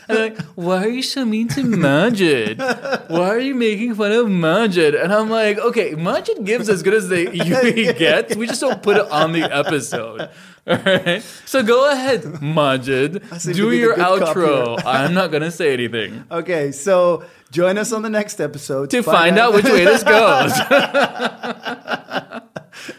And 0.10 0.18
they're 0.18 0.30
like, 0.30 0.42
why 0.56 0.84
are 0.86 0.90
you 0.90 1.04
so 1.04 1.24
mean 1.24 1.50
to 1.50 1.64
Majid? 1.64 2.60
Why 2.60 3.30
are 3.30 3.40
you 3.40 3.54
making 3.54 3.94
fun 3.94 4.12
of 4.12 4.28
Majid? 4.30 4.96
And 4.96 5.14
I'm 5.14 5.30
like, 5.30 5.60
okay, 5.60 5.94
Majid 5.96 6.46
gives 6.46 6.68
as 6.70 6.82
good 6.82 6.94
as 6.96 7.10
they 7.10 7.26
he 7.32 7.94
gets. 7.94 8.36
We 8.36 8.48
just 8.48 8.62
don't 8.62 8.82
put 8.82 8.98
it 8.98 9.08
on 9.12 9.34
the 9.34 9.44
episode. 9.44 10.30
All 10.68 10.76
right. 10.76 11.24
So 11.46 11.64
go 11.64 11.90
ahead, 11.90 12.42
Majid. 12.42 13.24
Do 13.54 13.72
your 13.72 13.96
outro. 13.96 14.78
I'm 14.86 15.14
not 15.14 15.32
gonna 15.32 15.50
say 15.50 15.72
anything. 15.72 16.26
okay, 16.30 16.74
so 16.74 17.24
join 17.52 17.78
us 17.78 17.94
on 17.94 18.02
the 18.02 18.10
next 18.10 18.42
episode 18.42 18.90
To 18.90 19.02
find 19.02 19.40
out 19.40 19.54
which 19.54 19.64
way 19.64 19.86
this 19.86 20.04
goes. 20.04 20.52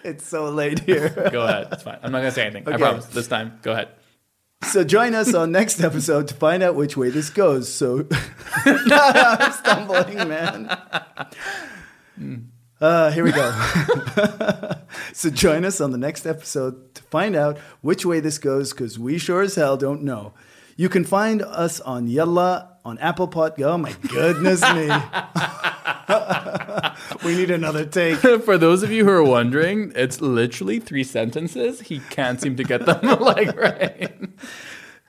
it's 0.03 0.27
so 0.27 0.49
late 0.49 0.81
here. 0.81 1.11
go 1.31 1.43
ahead. 1.43 1.69
It's 1.73 1.83
fine. 1.83 1.99
I'm 2.03 2.11
not 2.11 2.21
gonna 2.21 2.31
say 2.31 2.47
anything. 2.47 2.73
I 2.73 2.79
promise. 2.79 3.05
This 3.07 3.29
time. 3.29 3.59
Go 3.61 3.73
ahead. 3.73 3.89
So 4.63 4.83
join 4.83 5.15
us 5.15 5.35
on 5.35 5.53
next 5.53 5.81
episode 5.81 6.29
to 6.29 6.35
find 6.35 6.63
out 6.63 6.75
which 6.75 6.97
way 6.97 7.11
this 7.11 7.29
goes. 7.29 7.71
So 7.71 8.07
I'm 8.65 9.53
stumbling, 9.53 10.27
man. 10.27 10.75
Hmm. 12.17 12.37
Uh, 12.81 13.11
here 13.11 13.25
we 13.25 13.33
go. 13.33 13.51
so 15.13 15.31
join 15.31 15.65
us 15.65 15.81
on 15.81 15.91
the 15.91 15.99
next 15.99 16.27
episode 16.27 16.95
to 16.95 17.03
find 17.05 17.35
out 17.35 17.59
which 17.81 18.07
way 18.07 18.21
this 18.21 18.39
goes 18.39 18.73
because 18.73 18.99
we 18.99 19.19
sure 19.19 19.43
as 19.43 19.57
hell 19.57 19.77
don't 19.77 20.03
know. 20.03 20.33
You 20.77 20.89
can 20.89 21.05
find 21.05 21.43
us 21.43 21.81
on 21.81 22.07
Yalla, 22.07 22.77
on 22.85 22.99
Apple 22.99 23.27
Pod. 23.27 23.61
Oh 23.61 23.77
my 23.79 23.93
goodness 24.09 24.63
me. 24.63 24.89
we 27.25 27.37
need 27.37 27.51
another 27.51 27.85
take. 27.85 28.19
For 28.45 28.57
those 28.57 28.85
of 28.85 28.93
you 28.93 29.05
who 29.05 29.11
are 29.11 29.25
wondering, 29.25 29.93
it's 29.97 30.21
literally 30.21 30.79
three 30.79 31.03
sentences. 31.03 31.81
He 31.81 31.99
can't 32.11 32.41
seem 32.41 32.55
to 32.57 32.65
get 32.65 32.87
them 32.87 33.01
like 33.21 33.57
right. 33.57 34.13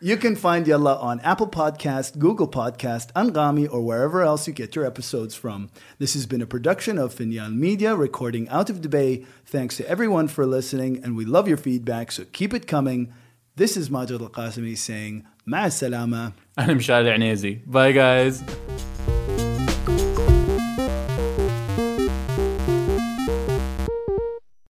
You 0.02 0.16
can 0.16 0.38
find 0.38 0.66
Yalla 0.66 0.96
on 0.96 1.20
Apple 1.20 1.50
Podcast, 1.50 2.20
Google 2.20 2.48
Podcast, 2.48 3.12
Anghami, 3.18 3.70
or 3.70 3.82
wherever 3.82 4.22
else 4.22 4.48
you 4.48 4.54
get 4.54 4.74
your 4.74 4.86
episodes 4.86 5.36
from. 5.36 5.70
This 5.98 6.14
has 6.14 6.26
been 6.26 6.42
a 6.42 6.46
production 6.46 6.98
of 6.98 7.14
Finyan 7.14 7.56
Media, 7.56 7.94
recording 7.98 8.48
out 8.48 8.70
of 8.70 8.80
Dubai. 8.80 9.26
Thanks 9.46 9.76
to 9.76 9.90
everyone 9.90 10.30
for 10.30 10.46
listening, 10.46 11.04
and 11.04 11.18
we 11.18 11.26
love 11.26 11.50
your 11.50 11.58
feedback, 11.58 12.14
so 12.14 12.24
keep 12.32 12.54
it 12.54 12.66
coming. 12.66 13.12
This 13.58 13.76
is 13.76 13.92
Majid 13.92 14.22
Al-Qasimi 14.22 14.78
saying, 14.78 15.26
Ma'assalam. 15.46 16.14
I 16.16 16.64
am 16.64 16.70
أنا 16.70 16.74
مشعل 16.74 17.08
عنيزي. 17.08 17.68
Bye 17.68 17.92
guys. 17.92 18.42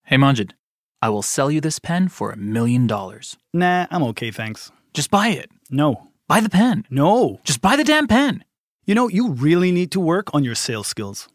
Hey 0.02 0.16
Majid, 0.16 0.54
I 1.00 1.10
will 1.10 1.22
sell 1.22 1.48
you 1.48 1.60
this 1.60 1.78
pen 1.78 2.08
for 2.08 2.32
a 2.32 2.36
million 2.36 2.88
dollars. 2.88 3.36
Nah, 3.54 3.86
I'm 3.92 4.02
okay, 4.02 4.32
thanks. 4.32 4.72
Just 4.92 5.10
buy 5.10 5.28
it. 5.28 5.50
No. 5.70 6.08
Buy 6.28 6.40
the 6.40 6.50
pen. 6.50 6.84
No. 6.90 7.40
Just 7.44 7.62
buy 7.62 7.76
the 7.76 7.84
damn 7.84 8.06
pen. 8.06 8.44
You 8.84 8.94
know, 8.94 9.08
you 9.08 9.30
really 9.32 9.72
need 9.72 9.90
to 9.92 10.00
work 10.00 10.34
on 10.34 10.44
your 10.44 10.54
sales 10.54 10.86
skills. 10.86 11.28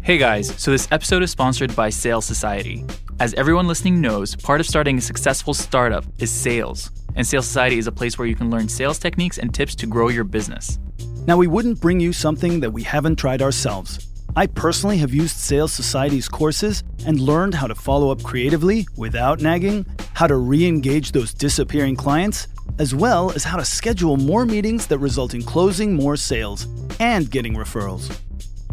Hey 0.00 0.16
guys, 0.16 0.54
so 0.60 0.70
this 0.70 0.88
episode 0.90 1.22
is 1.22 1.30
sponsored 1.30 1.76
by 1.76 1.90
Sales 1.90 2.24
Society. 2.24 2.84
As 3.20 3.34
everyone 3.34 3.68
listening 3.68 4.00
knows, 4.00 4.34
part 4.34 4.58
of 4.58 4.66
starting 4.66 4.96
a 4.96 5.00
successful 5.02 5.52
startup 5.52 6.04
is 6.18 6.30
sales. 6.30 6.90
And 7.14 7.26
Sales 7.26 7.46
Society 7.46 7.76
is 7.76 7.86
a 7.86 7.92
place 7.92 8.18
where 8.18 8.26
you 8.26 8.34
can 8.34 8.50
learn 8.50 8.70
sales 8.70 8.98
techniques 8.98 9.36
and 9.36 9.52
tips 9.54 9.74
to 9.74 9.86
grow 9.86 10.08
your 10.08 10.24
business. 10.24 10.78
Now, 11.26 11.36
we 11.36 11.46
wouldn't 11.46 11.80
bring 11.80 12.00
you 12.00 12.14
something 12.14 12.60
that 12.60 12.70
we 12.70 12.82
haven't 12.82 13.16
tried 13.16 13.42
ourselves. 13.42 14.08
I 14.34 14.46
personally 14.46 14.96
have 14.98 15.12
used 15.12 15.36
Sales 15.36 15.74
Society's 15.74 16.26
courses 16.26 16.82
and 17.06 17.20
learned 17.20 17.54
how 17.54 17.66
to 17.66 17.74
follow 17.74 18.10
up 18.10 18.22
creatively 18.22 18.86
without 18.96 19.42
nagging, 19.42 19.84
how 20.14 20.26
to 20.26 20.36
re 20.36 20.66
engage 20.66 21.12
those 21.12 21.34
disappearing 21.34 21.96
clients, 21.96 22.48
as 22.78 22.94
well 22.94 23.30
as 23.32 23.44
how 23.44 23.58
to 23.58 23.64
schedule 23.64 24.16
more 24.16 24.46
meetings 24.46 24.86
that 24.86 24.98
result 24.98 25.34
in 25.34 25.42
closing 25.42 25.92
more 25.94 26.16
sales 26.16 26.66
and 26.98 27.30
getting 27.30 27.54
referrals. 27.54 28.18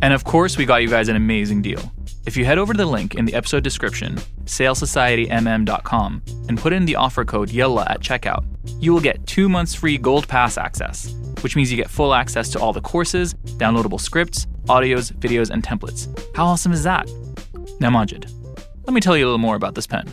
And 0.02 0.14
of 0.14 0.24
course, 0.24 0.58
we 0.58 0.66
got 0.66 0.82
you 0.82 0.90
guys 0.90 1.10
an 1.10 1.18
amazing 1.18 1.62
deal. 1.62 1.92
If 2.26 2.38
you 2.38 2.46
head 2.46 2.58
over 2.58 2.74
to 2.74 2.78
the 2.78 2.86
link 2.86 3.16
in 3.16 3.26
the 3.26 3.34
episode 3.34 3.64
description, 3.64 4.16
salessocietymm.com, 4.46 6.22
and 6.48 6.58
put 6.58 6.72
in 6.72 6.86
the 6.86 6.96
offer 6.96 7.26
code 7.26 7.50
YALLA 7.50 7.86
at 7.90 8.00
checkout, 8.00 8.46
you 8.80 8.94
will 8.94 9.02
get 9.02 9.26
two 9.28 9.50
months 9.50 9.76
free 9.76 9.98
Gold 9.98 10.28
Pass 10.28 10.58
access, 10.58 11.14
which 11.42 11.56
means 11.56 11.72
you 11.72 11.78
get 11.78 11.90
full 11.90 12.14
access 12.14 12.50
to 12.50 12.60
all 12.60 12.74
the 12.74 12.82
courses, 12.82 13.34
downloadable 13.58 14.00
scripts, 14.00 14.46
audios, 14.66 15.12
videos, 15.14 15.50
and 15.50 15.64
templates. 15.64 16.08
How 16.36 16.46
awesome 16.46 16.72
is 16.72 16.84
that? 16.84 17.10
Now, 17.80 17.90
Majid, 17.90 18.32
let 18.86 18.94
me 18.94 19.02
tell 19.02 19.18
you 19.18 19.26
a 19.26 19.28
little 19.28 19.38
more 19.38 19.56
about 19.56 19.76
this 19.76 19.88
pen. 19.88 20.12